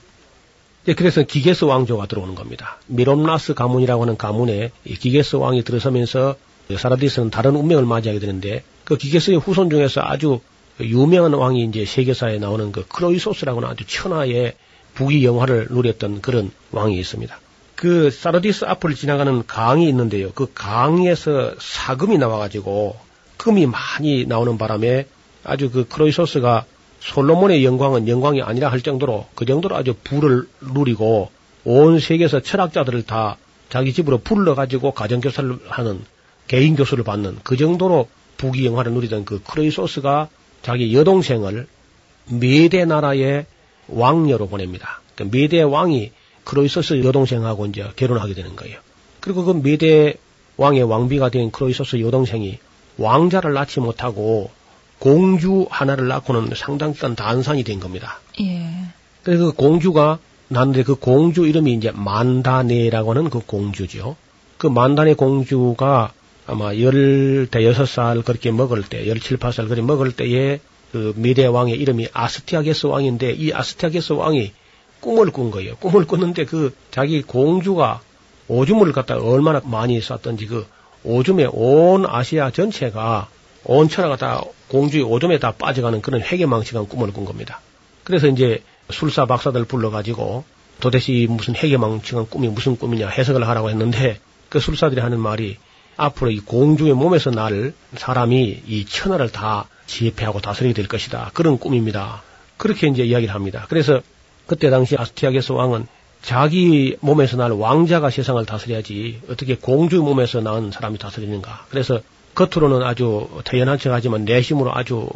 예, 0.88 0.94
그래서 0.94 1.22
기게스 1.22 1.66
왕조가 1.66 2.06
들어오는 2.06 2.34
겁니다. 2.34 2.78
미롬나스 2.88 3.54
가문이라고 3.56 4.04
하는 4.04 4.16
가문에 4.18 4.72
이 4.86 4.96
기게스 4.96 5.36
왕이 5.36 5.64
들어서면서 5.64 6.36
사라디스는 6.76 7.30
다른 7.30 7.56
운명을 7.56 7.86
맞이하게 7.86 8.20
되는데 8.20 8.64
그 8.86 8.98
기게스의 8.98 9.38
후손 9.38 9.70
중에서 9.70 10.02
아주 10.02 10.40
유명한 10.80 11.34
왕이 11.34 11.66
이제 11.66 11.86
세계사에 11.86 12.38
나오는 12.38 12.72
그 12.72 12.86
크로이소스라고는 12.88 13.68
아주 13.68 13.86
천하의 13.86 14.54
부귀 14.94 15.26
영화를 15.26 15.68
누렸던 15.70 16.22
그런 16.22 16.52
왕이 16.72 16.98
있습니다. 16.98 17.38
그 17.76 18.10
사르디스 18.10 18.66
앞을 18.66 18.96
지나가는 18.96 19.46
강이 19.46 19.88
있는데요. 19.90 20.32
그 20.34 20.52
강에서 20.54 21.54
사금이 21.60 22.18
나와가지고 22.18 22.96
금이 23.36 23.68
많이 23.68 24.26
나오는 24.26 24.58
바람에 24.58 25.06
아주 25.44 25.70
그 25.70 25.86
크로이소스가 25.88 26.66
솔로몬의 27.14 27.64
영광은 27.64 28.08
영광이 28.08 28.42
아니라 28.42 28.70
할 28.70 28.82
정도로 28.82 29.26
그 29.34 29.46
정도로 29.46 29.76
아주 29.76 29.94
부를 30.04 30.48
누리고 30.62 31.32
온 31.64 32.00
세계에서 32.00 32.42
철학자들을 32.42 33.04
다 33.04 33.38
자기 33.70 33.94
집으로 33.94 34.20
불러가지고 34.20 34.92
가정교사를 34.92 35.60
하는 35.68 36.02
개인 36.48 36.76
교수를 36.76 37.04
받는 37.04 37.40
그 37.44 37.58
정도로 37.58 38.08
부귀 38.38 38.66
영화를 38.66 38.94
누리던 38.94 39.26
그 39.26 39.42
크로이소스가 39.44 40.30
자기 40.62 40.94
여동생을 40.96 41.68
메대 42.30 42.86
나라의 42.86 43.46
왕녀로 43.88 44.48
보냅니다. 44.48 45.02
그 45.16 45.28
메대 45.32 45.62
왕이 45.62 46.12
크로이소스 46.44 47.04
여동생하고 47.04 47.66
이제 47.68 47.86
결혼하게 47.96 48.34
되는 48.34 48.56
거예요. 48.56 48.80
그리고 49.20 49.44
그 49.44 49.52
메대 49.52 50.16
왕의 50.58 50.84
왕비가 50.84 51.30
된 51.30 51.52
크로이소스 51.52 52.00
여동생이 52.02 52.60
왕자를 52.98 53.54
낳지 53.54 53.80
못하고 53.80 54.52
공주 55.00 55.68
하나를 55.70 56.08
낳고는 56.08 56.52
상당 56.56 56.94
기간 56.94 57.16
단산이 57.16 57.64
된 57.64 57.80
겁니다. 57.80 58.20
예. 58.42 58.68
그래서 59.24 59.46
그 59.46 59.52
공주가 59.52 60.20
낳는데 60.48 60.84
그 60.84 60.96
공주 60.96 61.46
이름이 61.46 61.74
이제 61.74 61.92
만다네라고 61.92 63.12
하는 63.12 63.30
그 63.30 63.40
공주죠. 63.40 64.16
그 64.58 64.68
만다네 64.68 65.14
공주가 65.16 66.14
아마 66.46 66.76
열대 66.76 67.66
여섯 67.66 67.86
살 67.86 68.22
그렇게 68.22 68.52
먹을 68.52 68.82
때, 68.82 69.06
열칠, 69.08 69.38
팔살 69.38 69.66
그렇게 69.66 69.82
먹을 69.82 70.14
때에 70.14 70.60
그 70.92 71.14
미래 71.18 71.46
왕의 71.46 71.76
이름이 71.76 72.08
아스티아게스 72.14 72.88
왕인데 72.88 73.34
이 73.34 73.54
아스티아게스 73.54 74.14
왕이 74.14 74.54
꿈을 75.02 75.32
꾼 75.32 75.52
거예요. 75.52 75.76
꿈을 75.76 76.08
꿨는데 76.08 76.46
그 76.46 76.74
자기 76.90 77.22
공주가 77.22 78.00
오줌을 78.48 78.94
갖다 78.94 79.18
얼마나 79.18 79.62
많이 79.66 80.00
쌌던지 80.00 80.48
그 80.48 80.66
오줌에 81.04 81.48
온 81.52 82.06
아시아 82.08 82.52
전체가 82.52 83.28
온 83.66 83.90
천하가 83.90 84.16
다 84.16 84.42
공주의 84.68 85.04
오줌에 85.04 85.40
다 85.40 85.52
빠져가는 85.52 86.02
그런 86.02 86.22
회계망측한 86.22 86.88
꿈을 86.88 87.14
꾼 87.14 87.26
겁니다. 87.26 87.62
그래서 88.04 88.28
이제 88.28 88.64
술사 88.90 89.26
박사들 89.26 89.66
불러가지고 89.66 90.46
도대체 90.80 91.14
이 91.14 91.28
무슨 91.28 91.56
회계망측한 91.56 92.30
꿈이 92.30 92.48
무슨 92.50 92.78
꿈이냐 92.78 93.10
해석을 93.10 93.48
하라고 93.48 93.70
했는데 93.70 94.20
그 94.50 94.60
술사들이 94.60 95.02
하는 95.02 95.20
말이 95.20 95.58
앞으로 95.98 96.32
이 96.32 96.40
공주의 96.40 96.94
몸에서 96.94 97.32
날 97.32 97.74
사람이 97.96 98.64
이 98.68 98.86
천하를 98.86 99.32
다 99.32 99.68
지배하고 99.88 100.40
다스리게 100.40 100.74
될 100.74 100.88
것이다. 100.88 101.32
그런 101.34 101.58
꿈입니다. 101.58 102.22
그렇게 102.58 102.88
이제 102.88 103.04
이야기를 103.04 103.34
합니다. 103.34 103.66
그래서 103.70 104.02
그때 104.46 104.70
당시 104.70 104.96
아스티아게스 104.98 105.54
왕은 105.54 105.88
자기 106.22 106.98
몸에서 107.00 107.38
날 107.38 107.52
왕자가 107.52 108.10
세상을 108.10 108.46
다스려야지 108.46 109.22
어떻게 109.30 109.56
공주의 109.56 110.02
몸에서 110.02 110.42
낳은 110.42 110.72
사람이 110.72 110.98
다스리는가. 110.98 111.66
그래서 111.70 112.02
겉으로는 112.38 112.86
아주 112.86 113.28
태연한 113.46 113.80
척 113.80 113.92
하지만 113.94 114.26
내심으로 114.26 114.72
아주 114.76 115.08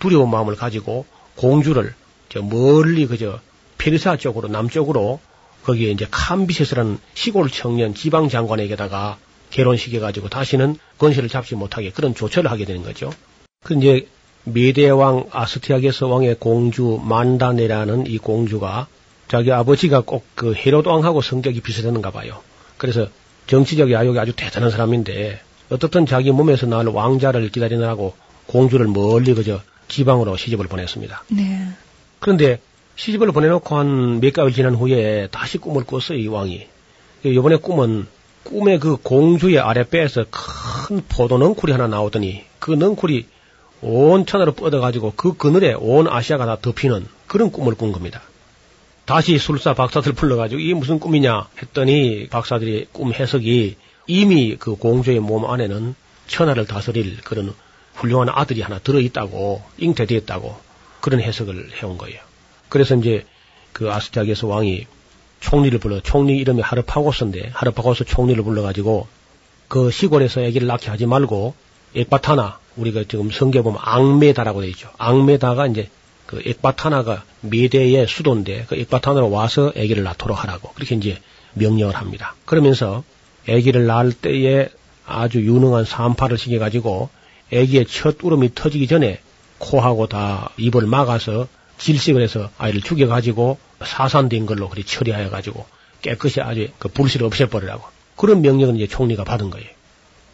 두려운 0.00 0.28
마음을 0.30 0.56
가지고 0.56 1.06
공주를 1.36 1.94
저 2.28 2.42
멀리 2.42 3.06
그저 3.06 3.38
페르사 3.78 4.16
쪽으로 4.16 4.48
남쪽으로 4.48 5.20
거기에 5.62 5.90
이제 5.92 6.06
캄비세스라는 6.10 6.98
시골 7.14 7.48
청년 7.48 7.94
지방 7.94 8.28
장관에게다가 8.28 9.18
결혼시켜가지고 9.50 10.28
다시는 10.28 10.76
권세를 10.98 11.28
잡지 11.28 11.54
못하게 11.54 11.90
그런 11.90 12.14
조처를 12.14 12.50
하게 12.50 12.64
되는 12.64 12.82
거죠. 12.82 13.10
그 13.62 13.74
이제 13.74 14.08
메대 14.42 14.88
왕 14.90 15.24
아스티아게스 15.30 16.04
왕의 16.04 16.36
공주 16.40 17.00
만다네라는 17.02 18.06
이 18.08 18.18
공주가 18.18 18.88
자기 19.28 19.52
아버지가 19.52 20.00
꼭 20.00 20.24
그 20.34 20.54
헤로드 20.54 20.88
왕하고 20.88 21.22
성격이 21.22 21.60
비슷했는가 21.60 22.10
봐요. 22.10 22.42
그래서 22.76 23.06
정치적 23.46 23.92
야욕이 23.92 24.18
아주 24.18 24.32
대단한 24.34 24.70
사람인데 24.70 25.40
어떻든 25.70 26.06
자기 26.06 26.30
몸에서 26.30 26.66
날 26.66 26.86
왕자를 26.86 27.50
기다리느라고 27.50 28.14
공주를 28.46 28.86
멀리 28.86 29.34
그저 29.34 29.60
지방으로 29.88 30.36
시집을 30.36 30.66
보냈습니다. 30.66 31.24
네. 31.30 31.68
그런데 32.20 32.60
시집을 32.96 33.32
보내놓고 33.32 33.76
한 33.76 34.20
몇 34.20 34.32
가을 34.32 34.52
지난 34.52 34.74
후에 34.74 35.28
다시 35.30 35.58
꿈을 35.58 35.84
꿨어요, 35.84 36.18
이 36.18 36.28
왕이. 36.28 36.66
이번에 37.24 37.56
꿈은 37.56 38.06
꿈에 38.44 38.78
그 38.78 38.96
공주의 38.96 39.58
아랫배에서 39.58 40.26
큰 40.30 41.02
포도 41.08 41.38
넝쿨이 41.38 41.72
하나 41.72 41.88
나오더니 41.88 42.44
그 42.58 42.72
넝쿨이 42.72 43.26
온 43.80 44.26
천하로 44.26 44.52
뻗어가지고 44.52 45.14
그 45.16 45.34
그늘에 45.36 45.74
온 45.74 46.06
아시아가 46.08 46.46
다 46.46 46.58
덮이는 46.60 47.06
그런 47.26 47.50
꿈을 47.50 47.74
꾼 47.74 47.92
겁니다. 47.92 48.22
다시 49.06 49.38
술사 49.38 49.74
박사들 49.74 50.12
불러가지고 50.12 50.60
이게 50.60 50.74
무슨 50.74 50.98
꿈이냐 50.98 51.48
했더니 51.60 52.28
박사들이 52.30 52.88
꿈 52.92 53.12
해석이 53.12 53.76
이미 54.06 54.56
그 54.56 54.76
공주의 54.76 55.18
몸 55.20 55.50
안에는 55.50 55.94
천하를 56.26 56.66
다스릴 56.66 57.20
그런 57.22 57.54
훌륭한 57.94 58.28
아들이 58.30 58.60
하나 58.60 58.78
들어있다고 58.78 59.62
잉태되었다고 59.78 60.56
그런 61.00 61.20
해석을 61.20 61.70
해온 61.80 61.98
거예요. 61.98 62.20
그래서 62.68 62.94
이제 62.96 63.24
그 63.72 63.92
아스티아게스 63.92 64.46
왕이 64.46 64.86
총리를 65.40 65.78
불러 65.78 66.00
총리 66.00 66.36
이름이 66.38 66.62
하르파고스인데 66.62 67.50
하르파고스 67.52 68.04
총리를 68.04 68.42
불러가지고 68.42 69.06
그 69.68 69.90
시골에서 69.90 70.44
아기를 70.44 70.66
낳게 70.66 70.90
하지 70.90 71.06
말고 71.06 71.54
엑바타나 71.94 72.58
우리가 72.76 73.04
지금 73.08 73.30
성경에 73.30 73.62
보면 73.62 73.78
앙메다라고 73.82 74.62
되어 74.62 74.70
있죠. 74.70 74.90
앙메다가 74.98 75.66
이제 75.66 75.88
그 76.26 76.42
엑바타나가 76.44 77.22
미대의 77.42 78.06
수도인데 78.08 78.66
그 78.68 78.76
엑바타나로 78.76 79.30
와서 79.30 79.68
아기를 79.76 80.02
낳도록 80.02 80.42
하라고 80.42 80.72
그렇게 80.72 80.94
이제 80.96 81.20
명령을 81.52 81.94
합니다. 81.94 82.34
그러면서 82.46 83.04
아기를 83.48 83.86
낳을 83.86 84.12
때에 84.12 84.68
아주 85.06 85.40
유능한 85.40 85.84
산파를 85.84 86.38
시켜 86.38 86.58
가지고 86.58 87.10
아기의 87.52 87.86
첫 87.86 88.16
울음이 88.22 88.54
터지기 88.54 88.86
전에 88.86 89.20
코하고 89.58 90.06
다 90.08 90.50
입을 90.56 90.86
막아서 90.86 91.46
질식을 91.78 92.22
해서 92.22 92.50
아이를 92.58 92.80
죽여 92.80 93.06
가지고 93.06 93.58
사산된 93.82 94.46
걸로 94.46 94.68
그리 94.68 94.84
처리하여 94.84 95.30
가지고 95.30 95.66
깨끗이 96.02 96.40
아주 96.40 96.68
그 96.78 96.88
불씨를 96.88 97.26
없애버리라고 97.26 97.82
그런 98.16 98.42
명령을 98.42 98.76
이제 98.76 98.86
총리가 98.86 99.24
받은 99.24 99.50
거예요. 99.50 99.68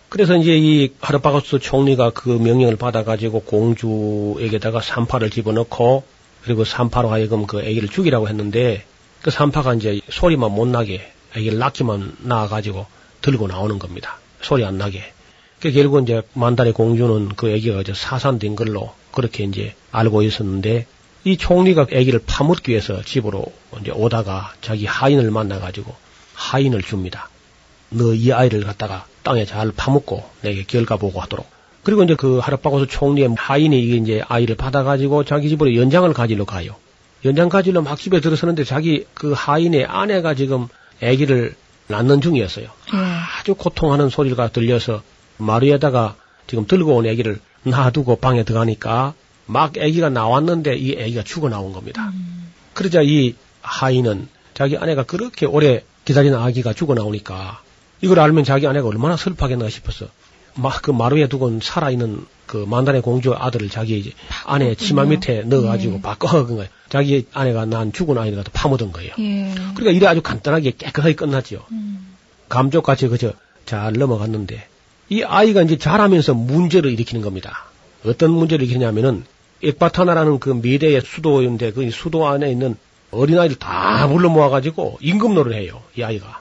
그래서 0.09 0.37
이제 0.37 0.57
이 0.57 0.93
하르파고스 1.01 1.61
총리가 1.61 2.11
그 2.11 2.31
명령을 2.31 2.77
받아가지고 2.77 3.43
공주에게다가 3.43 4.81
산파를 4.81 5.31
집어넣고 5.31 6.03
그리고 6.43 6.65
산파로 6.65 7.11
하여금 7.11 7.47
그 7.47 7.59
아기를 7.59 7.89
죽이라고 7.89 8.29
했는데 8.29 8.85
그 9.23 9.31
산파가 9.31 9.75
이제 9.75 10.01
소리만 10.09 10.53
못 10.53 10.67
나게 10.67 11.13
아기를 11.35 11.59
낳기만 11.59 12.17
낳아가지고 12.23 12.87
들고 13.23 13.47
나오는 13.49 13.79
겁니다. 13.79 14.18
소리 14.43 14.64
안 14.64 14.79
나게. 14.79 15.03
그 15.61 15.71
결국 15.73 16.03
이제 16.03 16.23
만달의 16.35 16.73
공주는 16.73 17.29
그 17.37 17.53
아기가 17.53 17.83
이제 17.83 17.93
사산된 17.95 18.57
걸로 18.57 18.93
그렇게 19.12 19.45
이제 19.45 19.75
알고 19.93 20.23
있었는데 20.23 20.87
이 21.25 21.37
총리가 21.37 21.83
아기를 21.83 22.21
파묻기 22.27 22.71
위해서 22.71 23.03
집으로 23.03 23.45
이제 23.81 23.91
오다가 23.91 24.55
자기 24.62 24.87
하인을 24.87 25.31
만나가지고 25.31 25.95
하인을 26.35 26.83
줍니다. 26.83 27.29
너 27.91 28.14
이 28.14 28.33
아이를 28.33 28.62
갖다가 28.64 29.05
땅에 29.23 29.45
잘 29.45 29.73
파묻고 29.77 30.25
내게 30.43 30.62
결과 30.64 30.97
보고 30.97 31.21
하도록. 31.21 31.47
그리고 31.83 32.05
이제 32.05 32.14
그 32.14 32.39
하르파고스 32.39 32.87
총리의 32.87 33.35
하인이 33.37 33.83
이게 33.83 33.97
이제 33.97 34.23
아이를 34.29 34.55
받아가지고 34.55 35.25
자기 35.25 35.49
집으로 35.49 35.75
연장을 35.75 36.11
가지러 36.12 36.45
가요. 36.45 36.77
연장 37.25 37.49
가지러 37.49 37.83
막 37.83 37.99
집에 37.99 38.21
들어서는데 38.21 38.64
자기 38.64 39.05
그 39.12 39.33
하인의 39.37 39.85
아내가 39.85 40.35
지금 40.35 40.68
아기를 41.03 41.55
낳는 41.91 42.20
중이었어요. 42.20 42.64
예. 42.66 42.97
아주 43.41 43.55
고통하는 43.55 44.09
소리가 44.09 44.49
들려서 44.49 45.03
마루에다가 45.38 46.16
지금 46.47 46.66
들고 46.66 46.97
온 46.97 47.07
아기를 47.07 47.41
놔두고 47.64 48.16
방에 48.16 48.43
들어가니까 48.45 49.14
막 49.47 49.76
아기가 49.76 50.09
나왔는데 50.09 50.76
이 50.76 51.01
아기가 51.03 51.22
죽어 51.22 51.49
나온 51.49 51.72
겁니다. 51.72 52.12
그러자 52.74 53.03
이 53.03 53.34
하인은 53.62 54.28
자기 54.55 54.76
아내가 54.76 55.03
그렇게 55.03 55.47
오래 55.47 55.82
기다리는 56.05 56.36
아기가 56.38 56.72
죽어 56.72 56.95
나오니까 56.95 57.61
이걸 58.01 58.20
알면 58.20 58.45
자기 58.45 58.66
아내가 58.66 58.88
얼마나 58.88 59.16
슬퍼하겠나 59.16 59.68
싶어서 59.68 60.07
막 60.55 60.82
그 60.82 60.91
마루에 60.91 61.26
두고 61.28 61.61
살아있는 61.61 62.26
그 62.51 62.57
만단의 62.68 63.03
공주 63.03 63.32
아들을 63.32 63.68
자기 63.70 64.01
이제 64.01 64.11
아내 64.44 64.74
치마 64.74 65.05
밑에 65.05 65.42
넣어가지고 65.42 65.98
예. 65.98 66.01
바꿔간 66.01 66.48
거예요. 66.48 66.66
자기 66.88 67.24
아내가 67.32 67.64
난 67.64 67.92
죽은 67.92 68.18
아이를 68.18 68.42
파묻은 68.53 68.90
거예요. 68.90 69.12
예. 69.20 69.55
그러니까 69.76 69.90
이래 69.92 70.09
아주 70.09 70.20
간단하게 70.20 70.72
깨끗하게 70.72 71.14
끝났죠. 71.14 71.64
음. 71.70 72.09
감쪽같이 72.48 73.07
그저 73.07 73.34
잘 73.66 73.92
넘어갔는데 73.92 74.66
이 75.11 75.22
아이가 75.22 75.62
이제 75.62 75.78
자라면서 75.78 76.34
문제를 76.34 76.90
일으키는 76.90 77.22
겁니다. 77.22 77.66
어떤 78.05 78.32
문제를 78.32 78.64
일으키냐면은 78.64 79.24
엑바타나라는 79.62 80.40
그 80.40 80.51
미대의 80.51 81.03
수도인데 81.03 81.70
그 81.70 81.88
수도 81.92 82.26
안에 82.26 82.51
있는 82.51 82.74
어린아이를 83.12 83.61
다 83.61 84.09
불러 84.09 84.28
모아가지고 84.28 84.98
임금노를 85.01 85.55
해요. 85.55 85.84
이 85.96 86.03
아이가. 86.03 86.40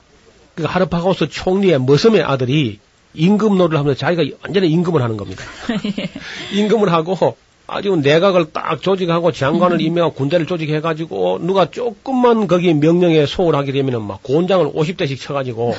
그러니까 0.56 0.74
하르파고스 0.74 1.30
총리의 1.30 1.80
머슴의 1.82 2.24
아들이 2.24 2.80
임금노를 3.14 3.78
하면서 3.78 3.98
자기가 3.98 4.38
완전히 4.44 4.70
임금을 4.70 5.02
하는 5.02 5.18
겁니다. 5.18 5.44
임금을 6.54 6.92
하고 6.92 7.36
아주 7.68 7.96
내각을 7.96 8.52
딱 8.52 8.82
조직하고 8.82 9.32
장관을 9.32 9.80
임명하고 9.82 10.16
군대를 10.16 10.46
조직해가지고 10.48 11.40
누가 11.42 11.70
조금만 11.70 12.48
거기 12.48 12.74
명령에 12.74 13.26
소홀 13.26 13.56
하게 13.56 13.72
되면은 13.72 14.02
막 14.02 14.24
곤장을 14.24 14.74
50대씩 14.74 15.20
쳐가지고 15.20 15.76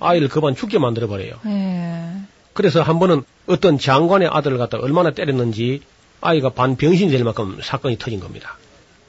아이를 0.00 0.28
그만 0.28 0.56
죽게 0.56 0.78
만들어버려요. 0.78 1.34
예. 1.46 2.04
그래서 2.52 2.82
한 2.82 2.98
번은 2.98 3.22
어떤 3.46 3.78
장관의 3.78 4.28
아들을 4.32 4.58
갖다 4.58 4.78
얼마나 4.78 5.12
때렸는지 5.12 5.80
아이가 6.20 6.50
반병신이 6.50 7.12
될 7.12 7.22
만큼 7.22 7.58
사건이 7.62 7.98
터진 7.98 8.18
겁니다. 8.18 8.58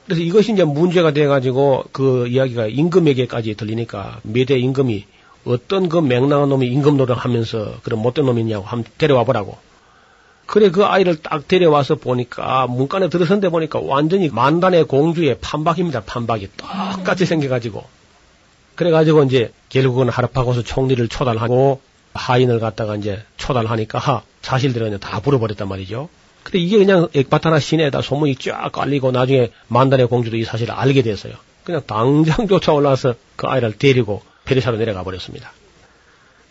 그래서 0.05 0.22
이것이 0.22 0.53
이제 0.53 0.63
문제가 0.63 1.11
돼가지고 1.11 1.86
그 1.91 2.28
이야기가 2.28 2.67
임금에게까지 2.67 3.55
들리니까 3.55 4.20
미대 4.24 4.57
임금이 4.57 5.05
어떤 5.46 5.90
그 5.90 5.98
맹랑한 5.98 6.50
놈이 6.50 6.68
임금노를 6.68 7.16
하면서 7.16 7.76
그런 7.84 8.02
못된 8.02 8.26
놈이 8.26 8.42
있냐고 8.42 8.66
한번 8.66 8.92
데려와 8.98 9.24
보라고. 9.24 9.58
그래 10.46 10.72
그 10.72 10.84
아이를 10.84 11.18
딱 11.18 11.48
데려와서 11.48 11.96
보니까 11.96 12.66
문간에 12.68 13.08
들어선데 13.10 13.50
보니까 13.50 13.80
완전히 13.80 14.30
만단의 14.30 14.86
공주의 14.86 15.38
판박입니다. 15.40 16.02
판박이 16.02 16.50
똑같이 16.58 17.26
생겨가지고. 17.26 17.84
그래가지고 18.76 19.24
이제 19.24 19.52
결국은 19.70 20.10
하르파고스 20.10 20.64
총리를 20.64 21.08
초달하고 21.08 21.82
하인을 22.14 22.60
갖다가 22.60 22.96
이제 22.96 23.22
초달하니까 23.38 24.24
그냥 24.86 25.00
다 25.00 25.20
불어버렸단 25.20 25.68
말이죠. 25.68 26.10
근데 26.44 26.60
이게 26.60 26.78
그냥 26.78 27.08
엑바타나 27.14 27.60
시내에다 27.60 28.02
소문이 28.02 28.36
쫙 28.38 28.72
깔리고 28.72 29.12
나중에 29.12 29.52
만단의 29.68 30.08
공주도 30.08 30.38
이 30.38 30.46
사실을 30.46 30.74
알게 30.74 31.02
됐어요. 31.02 31.34
그냥 31.64 31.82
당장 31.86 32.48
쫓아올라서 32.50 33.16
그 33.36 33.48
아이를 33.48 33.74
데리고 33.74 34.24
페르시아로 34.50 34.78
내려가 34.78 35.04
버렸습니다. 35.04 35.52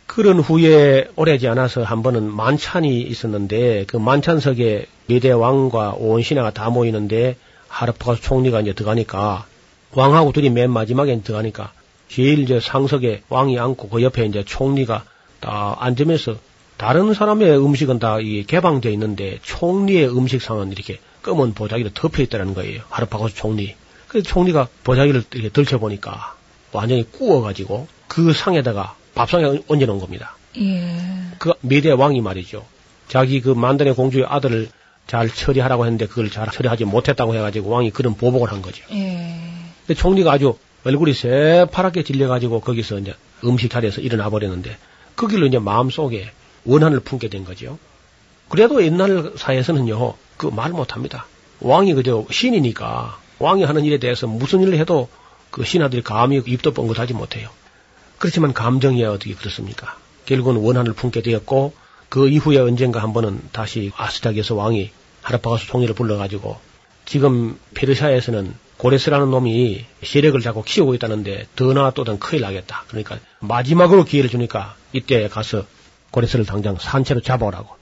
그런 0.07 0.39
후에 0.41 1.09
오래지 1.17 1.49
않아서 1.49 1.83
한 1.83 2.03
번은 2.03 2.33
만찬이 2.33 3.03
있었는데 3.03 3.85
그 3.87 3.97
만찬석에 3.97 4.87
미대 5.07 5.31
왕과 5.31 5.95
온 5.99 6.23
신하가 6.23 6.53
다 6.53 6.71
모이는데 6.71 7.37
하르파고스 7.69 8.23
총리가 8.23 8.61
이제 8.63 8.73
들어가니까 8.73 9.47
왕하고 9.93 10.33
둘이 10.33 10.49
맨 10.51 10.71
마지막에 10.71 11.21
들어가니까 11.21 11.73
제일 12.09 12.39
이제 12.39 12.59
상석에 12.59 13.23
왕이 13.29 13.59
앉고 13.59 13.89
그 13.91 14.03
옆에 14.03 14.25
이제 14.25 14.45
총리가 14.45 15.05
딱 15.41 15.77
앉으면서 15.79 16.37
다른 16.79 17.13
사람의 17.13 17.59
음식은 17.59 17.99
다이 17.99 18.45
개방되어 18.45 18.93
있는데 18.93 19.41
총리의 19.43 20.09
음식상은 20.09 20.73
이렇게 20.73 21.01
검은 21.23 21.53
보자기로 21.55 21.91
덮여 21.93 22.23
있다는 22.23 22.55
거예요. 22.55 22.81
하르파고스 22.89 23.35
총리. 23.35 23.75
그래서 24.07 24.27
총리가 24.27 24.69
보자기를 24.85 25.25
이렇게 25.33 25.49
들춰보니까 25.51 26.38
완전히 26.73 27.11
구워가지고 27.11 27.89
그 28.07 28.33
상에다가 28.33 28.95
밥상에 29.15 29.63
얹어놓은 29.69 30.01
겁니다. 30.01 30.37
예. 30.59 30.97
그 31.39 31.53
미대 31.61 31.91
왕이 31.91 32.21
말이죠. 32.21 32.65
자기 33.09 33.41
그 33.41 33.51
만단의 33.51 33.95
공주의 33.95 34.25
아들을 34.27 34.69
잘 35.07 35.31
처리하라고 35.31 35.85
했는데 35.87 36.07
그걸 36.07 36.31
잘 36.31 36.51
처리하지 36.51 36.85
못했다고 36.85 37.35
해가지고 37.35 37.71
왕이 37.71 37.91
그런 37.91 38.15
보복을 38.15 38.53
한 38.53 38.61
거죠. 38.63 38.85
예. 38.93 39.35
근데 39.87 39.99
총리가 39.99 40.33
아주 40.33 40.59
얼굴이 40.85 41.15
새파랗게 41.15 42.03
질려가지고 42.03 42.61
거기서 42.61 42.99
이제 42.99 43.15
음식 43.45 43.71
자리에서 43.71 44.01
일어나 44.01 44.29
버렸는데 44.31 44.77
그 45.15 45.27
길로 45.27 45.47
이제 45.47 45.59
마음속에 45.59 46.31
원한을 46.65 47.01
품게 47.01 47.29
된 47.29 47.45
거죠. 47.45 47.79
그래도 48.49 48.83
옛날 48.85 49.33
사회에서는요, 49.37 50.15
그 50.37 50.51
말 50.51 50.71
못합니다. 50.71 51.27
왕이 51.61 51.95
그저 51.95 52.25
신이니까 52.31 53.19
왕이 53.39 53.65
하는 53.65 53.85
일에 53.85 53.99
대해서 53.99 54.27
무슨 54.27 54.63
일을 54.63 54.79
해도 54.79 55.09
그 55.51 55.65
신하들이 55.65 56.03
감히 56.03 56.43
입도 56.45 56.73
뻥긋하지 56.73 57.15
못해요. 57.15 57.51
그렇지만 58.19 58.53
감정이야 58.53 59.11
어떻게 59.11 59.35
그렇습니까? 59.35 59.97
결국은 60.27 60.57
원한을 60.57 60.93
품게 60.93 61.23
되었고 61.23 61.75
그 62.09 62.29
이후에 62.29 62.59
언젠가 62.59 63.03
한 63.03 63.13
번은 63.13 63.41
다시 63.53 63.93
아스타기에서 63.97 64.55
왕이 64.55 64.91
하르파가스 65.23 65.67
총리를 65.67 65.95
불러가지고 65.95 66.59
지금 67.05 67.59
페르시아에서는 67.75 68.55
고레스라는 68.79 69.31
놈이 69.31 69.85
세력을 70.05 70.41
자꾸 70.41 70.63
키우고 70.63 70.95
있다는데 70.95 71.47
더 71.57 71.73
나아또든 71.73 72.19
큰일 72.19 72.43
나겠다. 72.43 72.85
그러니까 72.89 73.19
마지막으로 73.41 74.05
기회를 74.05 74.31
주니까 74.31 74.77
이때 74.93 75.29
가서 75.29 75.65
고레스를 76.11 76.47
당장 76.47 76.77
산채로 76.79 77.21
잡아오라고. 77.21 77.77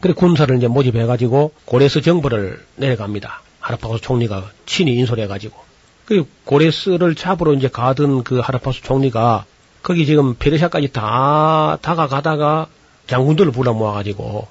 그래 0.00 0.14
군사를 0.14 0.54
이제 0.56 0.66
모집해가지고 0.66 1.52
고레스 1.64 2.00
정부를 2.00 2.64
내려갑니다. 2.76 3.42
하르파고스 3.60 4.02
총리가 4.02 4.50
친히 4.66 4.94
인솔해가지고. 4.94 5.71
그 6.12 6.26
고레스를 6.44 7.14
잡으러 7.14 7.54
이제 7.54 7.68
가던 7.68 8.22
그 8.22 8.38
하르파고스 8.38 8.82
총리가 8.82 9.46
거기 9.82 10.04
지금 10.04 10.34
페르시아까지 10.34 10.92
다 10.92 11.78
다가가다가 11.80 12.66
장군들을 13.06 13.50
불러 13.52 13.72
모아가지고 13.72 14.46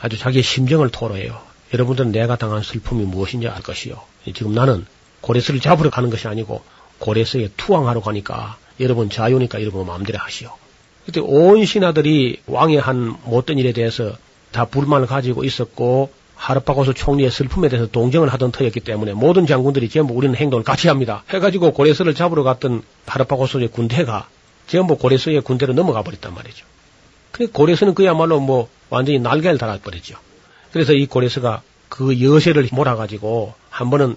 아주 0.00 0.18
자기의 0.18 0.42
심정을 0.42 0.88
토로해요. 0.88 1.38
여러분들은 1.74 2.12
내가 2.12 2.36
당한 2.36 2.62
슬픔이 2.62 3.04
무엇인지 3.04 3.46
알 3.46 3.60
것이요. 3.60 4.00
지금 4.34 4.54
나는 4.54 4.86
고레스를 5.20 5.60
잡으러 5.60 5.90
가는 5.90 6.08
것이 6.08 6.28
아니고 6.28 6.62
고레스에 6.98 7.50
투항하러 7.58 8.00
가니까 8.00 8.56
여러분 8.80 9.10
자유니까 9.10 9.60
여러분 9.60 9.86
마음대로 9.86 10.18
하시오. 10.18 10.48
그때 11.04 11.20
온 11.20 11.62
신하들이 11.66 12.40
왕의 12.46 12.80
한 12.80 13.16
못된 13.26 13.58
일에 13.58 13.72
대해서 13.72 14.16
다 14.50 14.64
불만을 14.64 15.06
가지고 15.06 15.44
있었고 15.44 16.10
하르파고스 16.36 16.94
총리의 16.94 17.30
슬픔에 17.30 17.68
대해서 17.68 17.90
동정을 17.90 18.28
하던 18.28 18.52
터였기 18.52 18.80
때문에 18.80 19.14
모든 19.14 19.46
장군들이 19.46 19.88
전부 19.88 20.14
우리는 20.14 20.36
행동을 20.36 20.64
같이 20.64 20.88
합니다. 20.88 21.24
해가지고 21.30 21.72
고레스를 21.72 22.14
잡으러 22.14 22.42
갔던 22.44 22.82
하르파고스의 23.06 23.68
군대가 23.68 24.28
전부 24.66 24.96
고레스의 24.96 25.40
군대로 25.40 25.72
넘어가 25.72 26.02
버렸단 26.02 26.34
말이죠. 26.34 26.66
그 27.32 27.50
고레스는 27.50 27.94
그야말로 27.94 28.40
뭐 28.40 28.68
완전히 28.90 29.18
날개를 29.18 29.58
달아버렸죠. 29.58 30.16
그래서 30.72 30.92
이 30.92 31.06
고레스가 31.06 31.62
그 31.88 32.20
여세를 32.20 32.68
몰아가지고 32.70 33.54
한 33.70 33.90
번은 33.90 34.16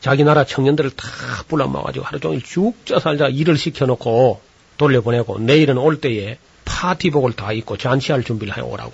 자기 0.00 0.24
나라 0.24 0.44
청년들을 0.44 0.90
다 0.90 1.06
불러 1.46 1.66
모아가지고 1.68 2.04
하루 2.04 2.20
종일 2.20 2.42
죽자 2.42 2.98
살자 2.98 3.28
일을 3.28 3.56
시켜놓고 3.56 4.40
돌려보내고 4.76 5.38
내일은 5.40 5.78
올 5.78 6.00
때에 6.00 6.38
파티복을 6.64 7.34
다 7.34 7.52
입고 7.52 7.76
잔치할 7.76 8.24
준비를 8.24 8.56
해 8.56 8.60
오라고. 8.62 8.92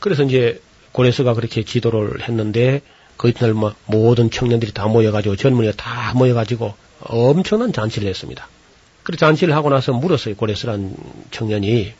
그래서 0.00 0.22
이제 0.22 0.60
고레스가 0.92 1.34
그렇게 1.34 1.64
지도를 1.64 2.22
했는데 2.28 2.82
그 3.16 3.28
이튿날 3.28 3.54
뭐 3.54 3.74
모든 3.86 4.30
청년들이 4.30 4.72
다 4.72 4.86
모여가지고 4.86 5.36
젊은이가 5.36 5.74
다 5.76 6.12
모여가지고 6.14 6.74
엄청난 7.02 7.72
잔치를 7.72 8.08
했습니다. 8.08 8.48
그래서 9.02 9.26
잔치를 9.26 9.54
하고 9.54 9.70
나서 9.70 9.92
물었어요. 9.92 10.36
고레스란 10.36 10.94
청년이 11.30 11.92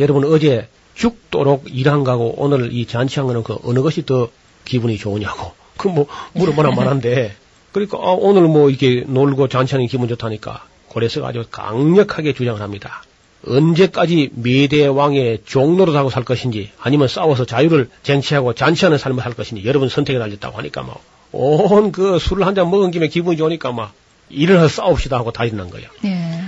여러분 0.00 0.24
어제 0.24 0.68
죽도록 0.94 1.64
일한 1.68 2.04
가고 2.04 2.34
오늘 2.36 2.72
이 2.72 2.86
잔치한 2.86 3.26
거는 3.26 3.42
그 3.42 3.58
어느 3.64 3.80
것이 3.80 4.04
더 4.06 4.30
기분이 4.64 4.98
좋으냐고. 4.98 5.52
그 5.76 5.88
뭐 5.88 6.06
물어보나 6.34 6.70
만한데 6.70 7.34
그러니까 7.72 7.98
아, 7.98 8.12
오늘 8.12 8.42
뭐 8.42 8.70
이렇게 8.70 9.04
놀고 9.06 9.48
잔치하는 9.48 9.86
게 9.86 9.90
기분 9.90 10.08
좋다니까 10.08 10.64
고레스가 10.88 11.28
아주 11.28 11.44
강력하게 11.50 12.32
주장을 12.32 12.60
합니다. 12.60 13.02
언제까지 13.46 14.30
미대 14.32 14.86
왕의 14.86 15.42
종노릇하고 15.44 16.10
살 16.10 16.24
것인지 16.24 16.70
아니면 16.80 17.08
싸워서 17.08 17.44
자유를 17.44 17.88
쟁취하고 18.02 18.54
잔치하는 18.54 18.98
삶을 18.98 19.22
살 19.22 19.34
것인지 19.34 19.64
여러분 19.66 19.88
선택에 19.88 20.18
달렸다고 20.18 20.58
하니까 20.58 20.82
막 20.82 21.00
온 21.36 21.90
그 21.90 22.18
술을 22.20 22.46
한 22.46 22.54
잔 22.54 22.70
먹은 22.70 22.92
김에 22.92 23.08
기분이 23.08 23.36
좋으니까 23.36 23.72
막 23.72 23.92
일어나서 24.30 24.68
싸웁시다 24.68 25.16
하고 25.16 25.32
다 25.32 25.44
일어난 25.44 25.68
거예요. 25.68 25.88
예. 26.04 26.42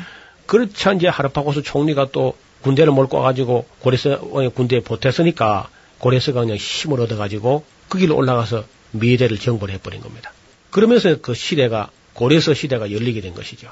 그렇지 0.47 0.89
이제 0.97 1.09
하르파고스 1.09 1.63
총리가 1.63 2.09
또 2.13 2.37
군대를 2.63 2.93
몰고 2.93 3.17
와가지고 3.19 3.67
고레스 3.81 4.19
왕의 4.31 4.51
군대에 4.51 4.81
보탰으니까 4.81 5.69
고레스가 5.99 6.41
그냥 6.41 6.57
힘을 6.57 7.01
얻어가지고 7.01 7.65
그 7.89 7.99
길로 7.99 8.15
올라가서 8.17 8.65
미대를 8.93 9.39
정벌 9.39 9.71
해버린 9.71 10.01
겁니다. 10.01 10.33
그러면서 10.71 11.17
그 11.21 11.35
시대가 11.35 11.91
고레스 12.15 12.55
시대가 12.55 12.93
열리게 12.93 13.21
된 13.21 13.35
것이죠. 13.35 13.69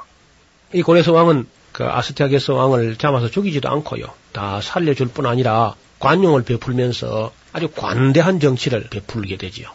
이 0.72 0.82
고레스 0.82 1.10
왕은 1.10 1.46
그 1.74 1.84
아스티아게스 1.84 2.52
왕을 2.52 2.96
잡아서 2.98 3.28
죽이지도 3.28 3.68
않고요. 3.68 4.04
다 4.30 4.60
살려줄 4.60 5.08
뿐 5.08 5.26
아니라 5.26 5.74
관용을 5.98 6.44
베풀면서 6.44 7.32
아주 7.52 7.68
관대한 7.74 8.38
정치를 8.38 8.86
베풀게 8.90 9.36
되지요. 9.38 9.66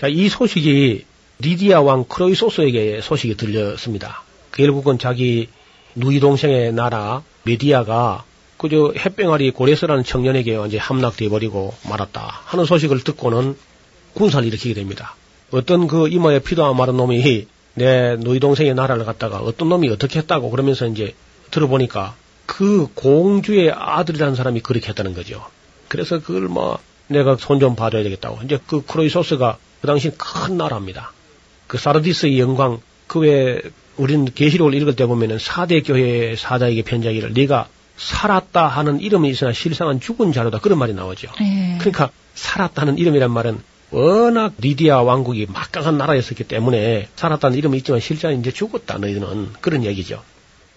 자, 0.00 0.06
이 0.06 0.28
소식이 0.28 1.04
리디아 1.40 1.80
왕 1.80 2.04
크로이소스에게 2.04 3.00
소식이 3.02 3.36
들렸습니다. 3.36 4.22
결국은 4.52 4.96
자기 5.00 5.48
누이 5.96 6.20
동생의 6.20 6.72
나라 6.72 7.24
메디아가 7.42 8.22
그저 8.56 8.92
햇병아리 8.96 9.50
고레스라는 9.50 10.04
청년에게 10.04 10.54
완전히 10.54 10.78
함락돼 10.78 11.28
버리고 11.30 11.74
말았다 11.88 12.42
하는 12.44 12.64
소식을 12.64 13.02
듣고는 13.02 13.56
군사를 14.14 14.46
일으키게 14.46 14.74
됩니다. 14.74 15.16
어떤 15.50 15.88
그 15.88 16.06
이마에 16.08 16.38
피도 16.38 16.64
안 16.64 16.76
마른 16.76 16.96
놈이 16.96 17.48
내 17.76 18.16
누이 18.16 18.40
동생의 18.40 18.74
나라를 18.74 19.04
갖다가 19.04 19.38
어떤 19.38 19.68
놈이 19.68 19.88
어떻게 19.90 20.18
했다고 20.18 20.50
그러면서 20.50 20.86
이제 20.86 21.14
들어보니까 21.50 22.14
그 22.46 22.88
공주의 22.94 23.70
아들이라는 23.70 24.34
사람이 24.34 24.60
그렇게 24.60 24.88
했다는 24.88 25.14
거죠. 25.14 25.44
그래서 25.88 26.20
그걸 26.20 26.48
뭐 26.48 26.78
내가 27.08 27.36
손 27.36 27.60
좀 27.60 27.76
봐줘야 27.76 28.02
되겠다고. 28.02 28.40
이제 28.44 28.58
그 28.66 28.82
크로이소스가 28.84 29.58
그 29.80 29.86
당시 29.86 30.10
큰 30.16 30.56
나라입니다. 30.56 31.12
그 31.66 31.78
사르디스의 31.78 32.40
영광 32.40 32.80
그 33.06 33.20
외에 33.20 33.60
우리는 33.96 34.24
계시록을 34.24 34.74
읽을 34.74 34.96
때 34.96 35.06
보면은 35.06 35.38
사대 35.38 35.80
교회 35.82 36.34
사자에게 36.36 36.82
편지하기를 36.82 37.32
네가 37.34 37.68
살았다 37.96 38.68
하는 38.68 39.00
이름이 39.00 39.28
있으나 39.30 39.52
실상은 39.52 40.00
죽은 40.00 40.32
자로다 40.32 40.58
그런 40.58 40.78
말이 40.78 40.92
나오죠. 40.92 41.28
예. 41.40 41.78
그러니까 41.78 42.10
살았다는 42.34 42.98
이름이란 42.98 43.30
말은 43.30 43.58
워낙 43.90 44.52
리디아 44.58 45.02
왕국이 45.02 45.46
막강한 45.48 45.96
나라였었기 45.96 46.44
때문에 46.44 47.08
살았다는 47.16 47.56
이름이 47.56 47.78
있지만 47.78 48.00
실제는 48.00 48.40
이제 48.40 48.50
죽었다 48.50 48.98
너희는 48.98 49.52
그런 49.60 49.84
얘기죠. 49.84 50.22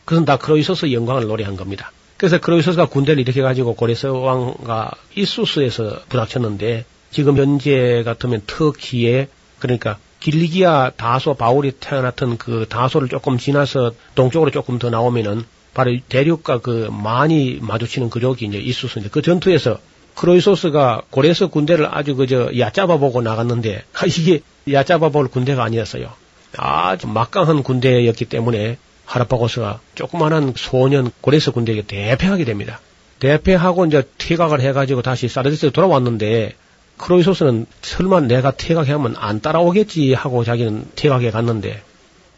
그것은 0.05 0.25
다 0.25 0.37
크로이소스 0.37 0.91
영광을 0.91 1.27
노래한 1.27 1.55
겁니다. 1.55 1.91
그래서 2.17 2.39
크로이소스가 2.39 2.87
군대를 2.87 3.21
일으켜 3.21 3.43
가지고 3.43 3.75
고레스 3.75 4.07
왕과 4.07 4.91
이수스에서 5.15 6.01
부닥쳤는데 6.09 6.85
지금 7.11 7.37
현재 7.37 8.03
같으면 8.03 8.41
터키에 8.45 9.27
그러니까 9.59 9.97
길리기아 10.19 10.91
다소 10.97 11.33
바울이 11.33 11.71
태어났던 11.79 12.37
그 12.37 12.65
다소를 12.67 13.07
조금 13.07 13.37
지나서 13.37 13.93
동쪽으로 14.15 14.51
조금 14.51 14.79
더 14.79 14.89
나오면은 14.89 15.43
바로 15.73 15.95
대륙과 16.09 16.59
그 16.59 16.89
많이 16.91 17.59
마주치는 17.61 18.09
그쪽이 18.09 18.45
이제 18.45 18.57
이수스인데 18.57 19.09
그 19.09 19.21
전투에서 19.21 19.79
크로이소스가 20.19 21.03
고레스 21.11 21.47
군대를 21.47 21.87
아주 21.89 22.13
그저 22.15 22.51
얕잡아 22.57 22.97
보고 22.97 23.21
나갔는데 23.21 23.83
아, 23.93 24.05
이게 24.05 24.41
얕잡아 24.69 25.09
볼 25.09 25.29
군대가 25.29 25.63
아니었어요. 25.63 26.11
아주 26.57 27.07
막강한 27.07 27.63
군대였기 27.63 28.25
때문에 28.25 28.77
하라파고스가 29.05 29.79
조그마한 29.95 30.55
소년 30.57 31.09
고레스 31.21 31.51
군대에게 31.51 31.83
대패하게 31.83 32.43
됩니다. 32.43 32.81
대패하고 33.19 33.85
이제 33.85 34.03
퇴각을 34.17 34.59
해가지고 34.59 35.01
다시 35.01 35.29
사르디스에 35.29 35.69
돌아왔는데 35.69 36.53
크로이소스는 36.97 37.65
설마 37.81 38.19
내가 38.21 38.51
퇴각하면 38.51 39.15
안 39.17 39.39
따라오겠지 39.39 40.13
하고 40.13 40.43
자기는 40.43 40.85
퇴각해 40.97 41.31
갔는데 41.31 41.81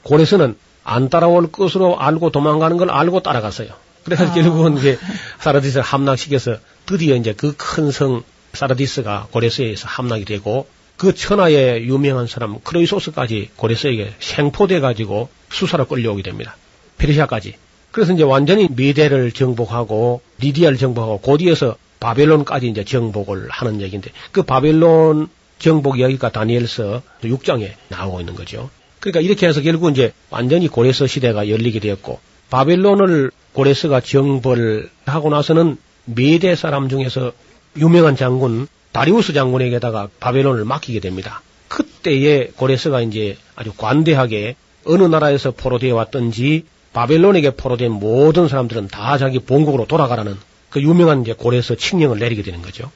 고레스는 0.03 0.55
안 0.83 1.09
따라올 1.09 1.51
것으로 1.51 1.99
알고 1.99 2.29
도망가는 2.29 2.77
걸 2.77 2.91
알고 2.91 3.21
따라갔어요. 3.21 3.69
그래서 4.03 4.25
아. 4.25 4.33
결국은 4.33 4.77
이제 4.77 4.99
사르디스를 5.39 5.83
함락시켜서 5.83 6.57
드디어 6.85 7.15
이제 7.15 7.33
그 7.33 7.53
큰 7.57 7.91
성 7.91 8.23
사르디스가 8.53 9.27
고레스에서 9.31 9.87
함락이 9.87 10.25
되고 10.25 10.67
그 10.97 11.15
천하의 11.15 11.85
유명한 11.87 12.27
사람 12.27 12.59
크로이소스까지 12.59 13.51
고레스에게 13.55 14.13
생포돼 14.19 14.81
가지고 14.81 15.29
수사로 15.49 15.87
끌려오게 15.87 16.21
됩니다. 16.21 16.57
페르시아까지. 16.97 17.55
그래서 17.91 18.13
이제 18.13 18.23
완전히 18.23 18.67
미대를 18.69 19.31
정복하고 19.31 20.21
리디아를 20.39 20.77
정복하고 20.77 21.19
곧이어서 21.19 21.75
바벨론까지 21.99 22.67
이제 22.67 22.83
정복을 22.83 23.49
하는 23.49 23.81
얘기인데 23.81 24.11
그 24.31 24.43
바벨론 24.43 25.27
정복 25.59 25.99
이야기가 25.99 26.31
다니엘서 26.31 27.01
6장에 27.23 27.71
나오고 27.89 28.19
있는 28.19 28.35
거죠. 28.35 28.69
그러니까 28.99 29.21
이렇게 29.21 29.47
해서 29.47 29.61
결국 29.61 29.91
이제 29.91 30.13
완전히 30.29 30.67
고레스 30.67 31.07
시대가 31.07 31.49
열리게 31.49 31.79
되었고 31.79 32.19
바벨론을 32.49 33.31
고레스가 33.53 34.01
정벌 34.01 34.89
하고 35.05 35.29
나서는 35.29 35.77
미대 36.05 36.55
사람 36.55 36.89
중에서 36.89 37.31
유명한 37.77 38.15
장군 38.15 38.67
다리우스 38.91 39.33
장군에게다가 39.33 40.09
바벨론을 40.19 40.65
맡기게 40.65 40.99
됩니다. 40.99 41.41
그때에 41.67 42.51
고레스가 42.55 43.01
이제 43.01 43.37
아주 43.55 43.71
관대하게 43.73 44.55
어느 44.85 45.03
나라에서 45.03 45.51
포로되어 45.51 45.95
왔든지 45.95 46.65
바벨론에게 46.93 47.51
포로된 47.51 47.91
모든 47.91 48.47
사람들은 48.47 48.89
다 48.89 49.17
자기 49.17 49.39
본국으로 49.39 49.85
돌아가라는 49.85 50.35
그 50.69 50.81
유명한 50.81 51.21
이제 51.21 51.33
고레스 51.33 51.77
칙령을 51.77 52.19
내리게 52.19 52.41
되는 52.41 52.61
거죠. 52.61 52.91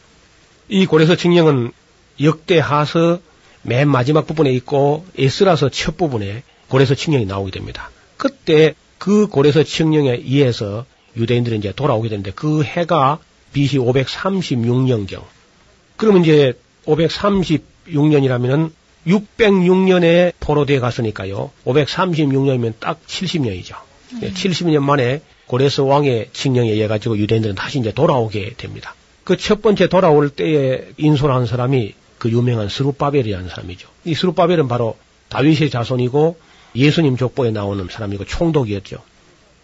이 0.67 0.85
고레스 0.85 1.15
칙령은 1.15 1.71
역대하서 2.21 3.19
맨 3.61 3.87
마지막 3.87 4.27
부분에 4.27 4.51
있고 4.53 5.05
에스라서 5.17 5.69
첫 5.69 5.97
부분에 5.97 6.43
고레스 6.67 6.95
칙령이 6.95 7.25
나오게 7.25 7.51
됩니다. 7.51 7.89
그때 8.17 8.75
그 8.97 9.27
고레스 9.27 9.63
칙령에 9.63 10.11
의해서 10.11 10.85
유대인들이 11.17 11.57
이제 11.57 11.71
돌아오게 11.71 12.09
되는데 12.09 12.31
그 12.31 12.63
해가 12.63 13.19
BC 13.53 13.79
536년경. 13.79 15.23
그러면 15.97 16.23
이제 16.23 16.53
536년이라면은 16.85 18.71
606년에 19.07 20.33
포로되어 20.39 20.79
갔으니까요. 20.79 21.51
536년이면 21.65 22.73
딱 22.79 22.99
70년이죠. 23.05 23.75
70년 24.21 24.79
만에 24.79 25.21
고레스 25.47 25.81
왕의 25.81 26.29
칙령에 26.33 26.71
의해 26.71 26.87
가지고 26.87 27.17
유대인들은 27.17 27.55
다시 27.55 27.79
이제 27.79 27.91
돌아오게 27.91 28.55
됩니다. 28.57 28.95
그 29.23 29.35
첫 29.37 29.61
번째 29.61 29.87
돌아올 29.87 30.29
때에 30.29 30.85
인솔한 30.97 31.47
사람이 31.47 31.93
그 32.17 32.29
유명한 32.29 32.69
스룹바벨이라는 32.69 33.49
사람이죠. 33.49 33.89
이 34.05 34.13
스룹바벨은 34.13 34.67
바로 34.67 34.97
다윗의 35.29 35.69
자손이고 35.71 36.37
예수님 36.75 37.17
족보에 37.17 37.51
나오는 37.51 37.87
사람이고 37.89 38.25
총독이었죠. 38.25 38.97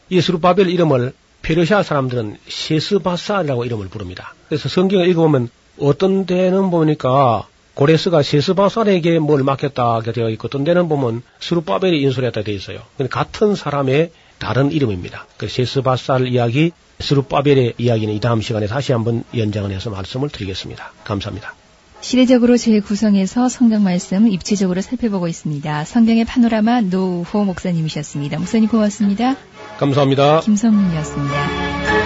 이 0.09 0.19
스룹바벨 0.19 0.69
이름을 0.69 1.13
페르시아 1.41 1.83
사람들은 1.83 2.37
세스바사라고 2.47 3.65
이름을 3.65 3.89
부릅니다. 3.89 4.33
그래서 4.47 4.69
성경을 4.69 5.07
읽어보면 5.09 5.49
어떤 5.79 6.25
데는 6.25 6.69
보니까 6.69 7.47
고레스가 7.73 8.21
세스바살에게 8.21 9.19
뭘 9.19 9.43
맡겼다 9.43 10.01
되어 10.01 10.29
있고 10.31 10.47
어떤 10.47 10.63
데는 10.63 10.89
보면 10.89 11.23
스룹바벨이 11.39 12.01
인솔했다 12.01 12.43
되어 12.43 12.53
있어요. 12.53 12.81
같은 13.09 13.55
사람의 13.55 14.11
다른 14.39 14.71
이름입니다. 14.71 15.27
그 15.37 15.47
세스바살 15.47 16.27
이야기, 16.27 16.71
스룹바벨의 16.99 17.75
이야기는 17.77 18.13
이 18.13 18.19
다음 18.19 18.41
시간에 18.41 18.67
다시 18.67 18.91
한번 18.91 19.23
연장을 19.35 19.71
해서 19.71 19.89
말씀을 19.89 20.29
드리겠습니다. 20.29 20.91
감사합니다. 21.03 21.55
시대적으로 22.01 22.57
재구성해서 22.57 23.47
성경 23.47 23.83
말씀 23.83 24.27
입체적으로 24.27 24.81
살펴보고 24.81 25.27
있습니다. 25.27 25.85
성경의 25.85 26.25
파노라마 26.25 26.81
노우호 26.81 27.45
목사님이셨습니다. 27.45 28.39
목사님 28.39 28.69
고맙습니다. 28.69 29.35
감사합니다. 29.81 30.41
김성민이었습니다. 30.41 32.00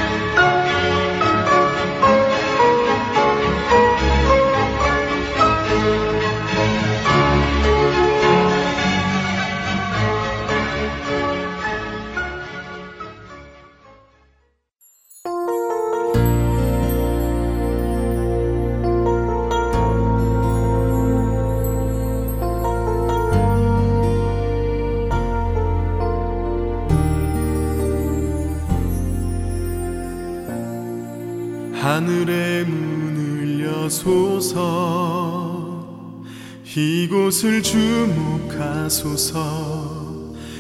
이곳을 37.36 37.62
주목하소서. 38.48 39.36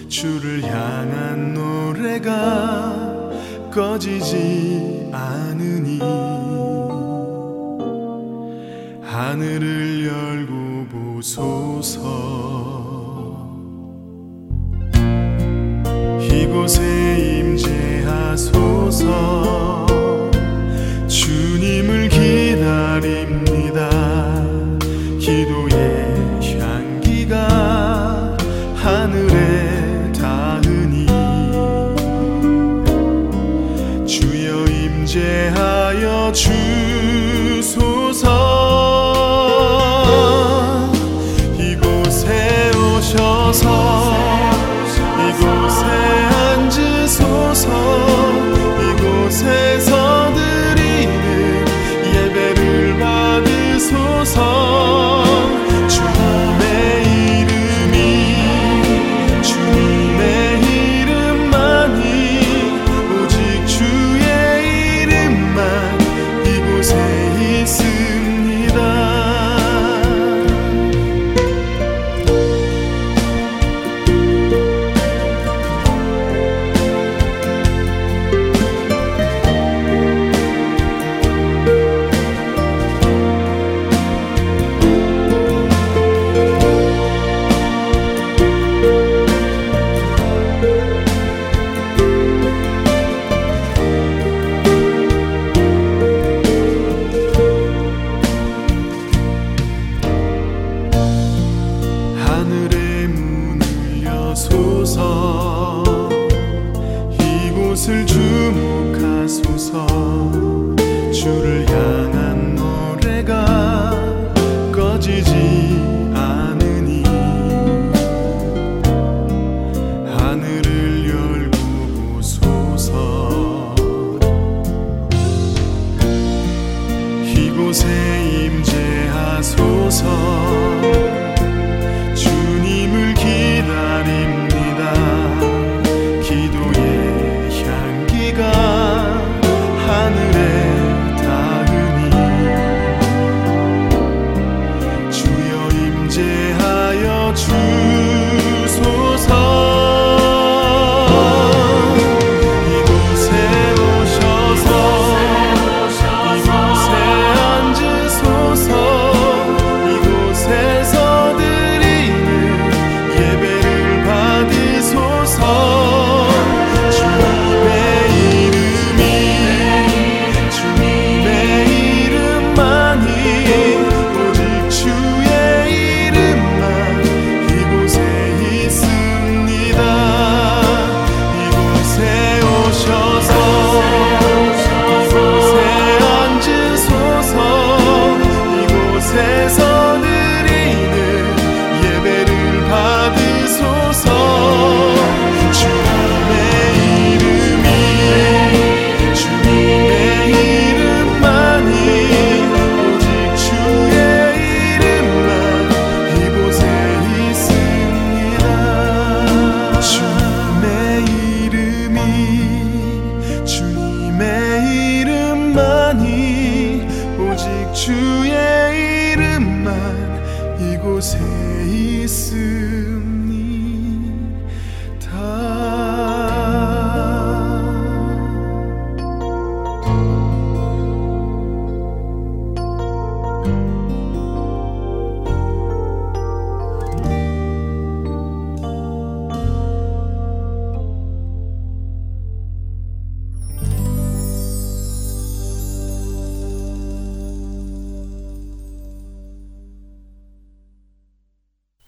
주를 0.09 0.61
향한 0.63 1.53
노래가 1.53 3.31
꺼지지 3.71 5.09
않으니 5.11 5.99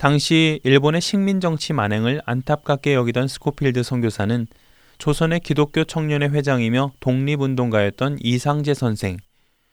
당시 0.08 0.62
일본의 0.64 1.01
식민 1.01 1.41
정치 1.41 1.74
만행을 1.74 2.22
안타깝게 2.26 2.93
여기던 2.93 3.28
스코필드 3.28 3.84
선교사는 3.84 4.47
조선의 4.99 5.41
기독교 5.41 5.84
청년회 5.84 6.28
회장이며 6.28 6.93
독립운동가였던 7.01 8.20
이상재 8.22 8.74
선생, 8.74 9.18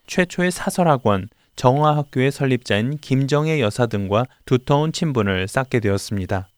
최초의 0.08 0.50
사설학원 0.50 1.28
정화학교의 1.54 2.32
설립자인 2.32 2.98
김정혜 2.98 3.60
여사 3.60 3.86
등과 3.86 4.24
두터운 4.44 4.90
친분을 4.90 5.46
쌓게 5.46 5.78
되었습니다. 5.78 6.48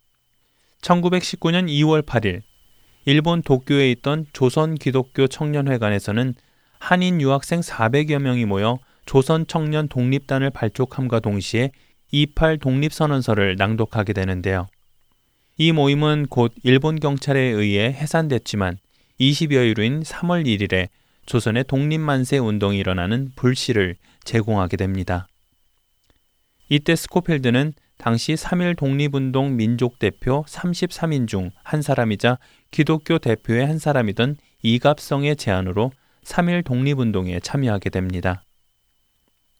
1919년 0.81 1.68
2월 1.68 2.01
8일 2.01 2.41
일본 3.05 3.43
도쿄에 3.43 3.91
있던 3.91 4.24
조선 4.33 4.74
기독교 4.74 5.27
청년회관에서는 5.27 6.33
한인 6.79 7.20
유학생 7.20 7.61
400여 7.61 8.20
명이 8.20 8.47
모여 8.47 8.79
조선 9.05 9.47
청년 9.47 9.87
독립단을 9.87 10.49
발족함과 10.49 11.20
동시에 11.20 11.72
28 12.11 12.59
독립선언서를 12.59 13.57
낭독하게 13.57 14.12
되는데요. 14.12 14.66
이 15.59 15.72
모임은 15.72 16.26
곧 16.28 16.52
일본 16.62 17.00
경찰에 17.00 17.40
의해 17.40 17.86
해산됐지만 17.86 18.78
20여일후인 19.20 20.04
3월 20.04 20.44
1일에 20.46 20.88
조선의 21.24 21.64
독립만세 21.64 22.38
운동이 22.38 22.78
일어나는 22.78 23.32
불씨를 23.36 23.96
제공하게 24.24 24.76
됩니다. 24.76 25.26
이때 26.68 26.94
스코필드는 26.94 27.72
당시 27.98 28.34
3일 28.34 28.76
독립운동 28.76 29.57
민족 29.57 29.98
대표 29.98 30.44
33인 30.46 31.26
중 31.26 31.50
한 31.64 31.80
사람이자 31.82 32.38
기독교 32.70 33.18
대표의 33.18 33.66
한 33.66 33.78
사람이던 33.78 34.36
이갑성의 34.62 35.36
제안으로 35.36 35.92
3일 36.24 36.64
독립운동에 36.64 37.40
참여하게 37.40 37.90
됩니다. 37.90 38.44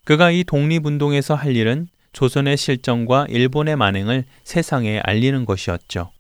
그가 0.05 0.30
이 0.30 0.44
독립운동에서 0.44 1.34
할 1.34 1.57
일은 1.57 1.88
조선의 2.17 2.57
실정과 2.57 3.27
일본의 3.29 3.77
만행을 3.77 4.25
세상에 4.43 5.01
알리는 5.01 5.45
것이었죠. 5.45 6.12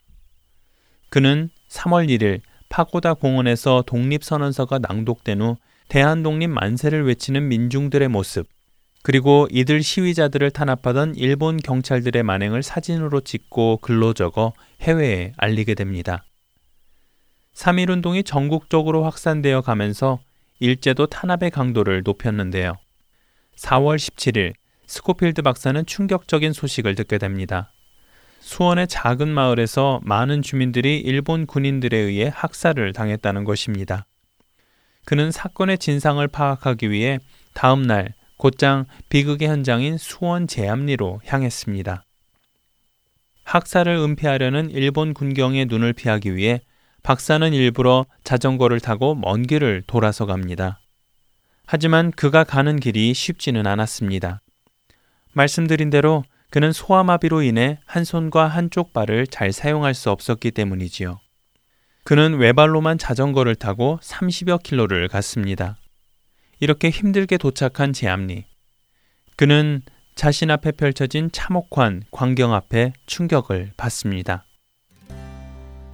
그는 1.08 1.48
3월 1.70 2.06
1일 2.10 2.42
파고다 2.68 3.14
공원에서 3.14 3.82
독립선언서가 3.86 4.80
낭독된 4.80 5.40
후 5.40 5.56
대한독립 5.88 6.50
만세를 6.50 7.06
외치는 7.06 7.48
민중들의 7.48 8.08
모습, 8.08 8.46
그리고 9.02 9.48
이들 9.50 9.82
시위자들을 9.82 10.50
탄압하던 10.50 11.14
일본 11.14 11.56
경찰들의 11.56 12.22
만행을 12.22 12.62
사진으로 12.62 13.22
찍고 13.22 13.78
글로 13.78 14.12
적어 14.12 14.52
해외에 14.82 15.32
알리게 15.38 15.74
됩니다. 15.74 16.26
3.1운동이 17.54 18.22
전국적으로 18.22 19.02
확산되어 19.02 19.62
가면서 19.62 20.18
일제도 20.58 21.06
탄압의 21.06 21.52
강도를 21.52 22.02
높였는데요. 22.04 22.74
4월 23.56 23.96
17일 23.96 24.52
스코필드 24.86 25.42
박사는 25.42 25.84
충격적인 25.84 26.52
소식을 26.52 26.94
듣게 26.94 27.18
됩니다. 27.18 27.72
수원의 28.40 28.86
작은 28.86 29.28
마을에서 29.28 30.00
많은 30.04 30.42
주민들이 30.42 30.98
일본 31.00 31.46
군인들에 31.46 31.96
의해 31.96 32.30
학살을 32.32 32.92
당했다는 32.92 33.44
것입니다. 33.44 34.06
그는 35.04 35.30
사건의 35.30 35.78
진상을 35.78 36.26
파악하기 36.28 36.90
위해 36.90 37.18
다음 37.54 37.82
날 37.82 38.14
곧장 38.36 38.84
비극의 39.08 39.48
현장인 39.48 39.98
수원 39.98 40.46
제암리로 40.46 41.20
향했습니다. 41.24 42.04
학살을 43.44 43.96
은폐하려는 43.96 44.70
일본 44.70 45.14
군경의 45.14 45.66
눈을 45.66 45.92
피하기 45.92 46.34
위해 46.36 46.60
박사는 47.02 47.52
일부러 47.52 48.06
자전거를 48.24 48.80
타고 48.80 49.14
먼 49.14 49.42
길을 49.42 49.84
돌아서 49.86 50.26
갑니다. 50.26 50.80
하지만 51.64 52.10
그가 52.10 52.44
가는 52.44 52.78
길이 52.78 53.14
쉽지는 53.14 53.66
않았습니다. 53.66 54.40
말씀드린 55.36 55.90
대로 55.90 56.24
그는 56.48 56.72
소아마비로 56.72 57.42
인해 57.42 57.78
한 57.84 58.04
손과 58.04 58.48
한쪽 58.48 58.94
발을 58.94 59.26
잘 59.26 59.52
사용할 59.52 59.92
수 59.92 60.10
없었기 60.10 60.50
때문이지요. 60.52 61.20
그는 62.04 62.38
외발로만 62.38 62.96
자전거를 62.96 63.54
타고 63.54 63.98
30여 64.02 64.62
킬로를 64.62 65.08
갔습니다. 65.08 65.76
이렇게 66.58 66.88
힘들게 66.88 67.36
도착한 67.36 67.92
제암리. 67.92 68.46
그는 69.36 69.82
자신 70.14 70.50
앞에 70.50 70.72
펼쳐진 70.72 71.30
참혹한 71.30 72.04
광경 72.10 72.54
앞에 72.54 72.94
충격을 73.04 73.72
받습니다. 73.76 74.46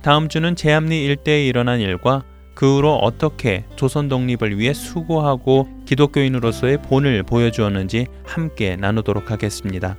다음 0.03 0.29
주는 0.29 0.55
제암리 0.55 1.05
일대에 1.05 1.45
일어난 1.45 1.81
일과 1.81 2.23
그 2.55 2.77
후로 2.77 2.97
어떻게 2.97 3.65
조선 3.77 4.09
독립을 4.09 4.59
위해 4.59 4.73
수고하고 4.73 5.69
기독교인으로서의 5.87 6.83
본을 6.83 7.23
보여주었는지 7.23 8.07
함께 8.25 8.77
나누도록 8.77 9.31
하겠습니다. 9.31 9.97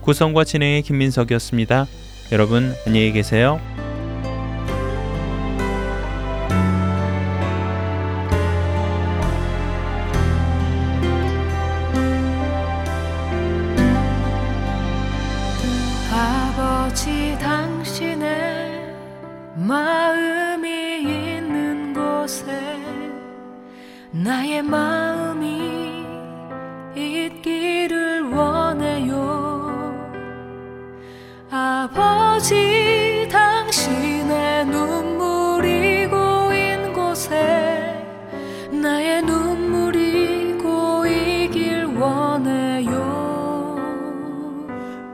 구성과 0.00 0.44
진행의 0.44 0.82
김민석이었습니다. 0.82 1.86
여러분 2.32 2.72
안녕히 2.86 3.12
계세요. 3.12 3.60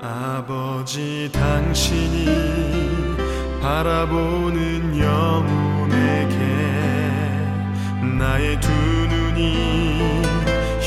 아버지 0.07 1.31
당신이 1.33 2.27
바라보는 3.63 4.99
영혼에게 4.99 6.37
나의 8.19 8.61
두 8.61 8.71
눈이 8.71 10.23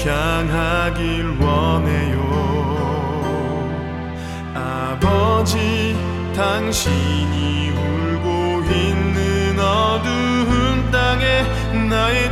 향하길 0.06 1.36
원해요. 1.42 2.18
아버지 4.54 5.96
당신이 6.36 7.72
울고 7.72 8.62
있는 8.72 9.60
어두운 9.60 10.92
땅에 10.92 11.42
나의 11.90 12.27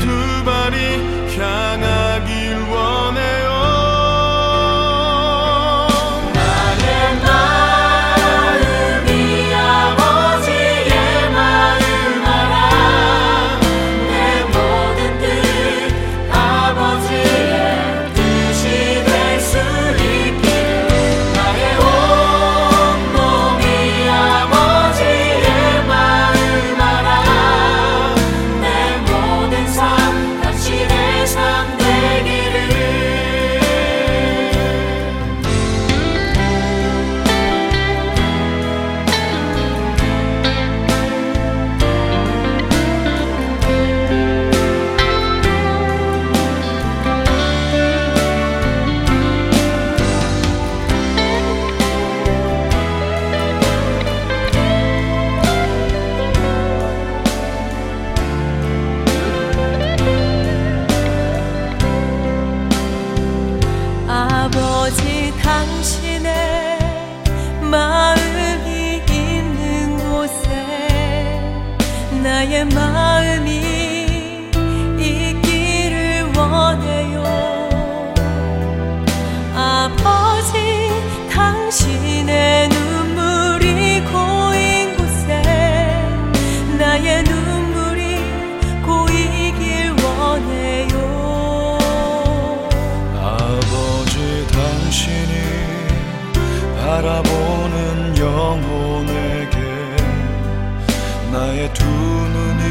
두 101.73 101.83
눈이 101.85 102.63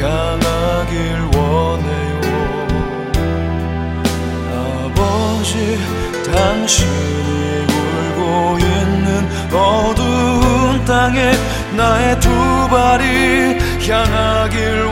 향하길 0.00 0.94
원해요. 1.36 2.20
아버지 4.52 5.78
당신이 6.32 7.66
울고 8.16 8.58
있는 8.58 9.28
어두운 9.52 10.84
땅에 10.84 11.32
나의 11.76 12.20
두 12.20 12.28
발이 12.68 13.58
향하길 13.88 14.84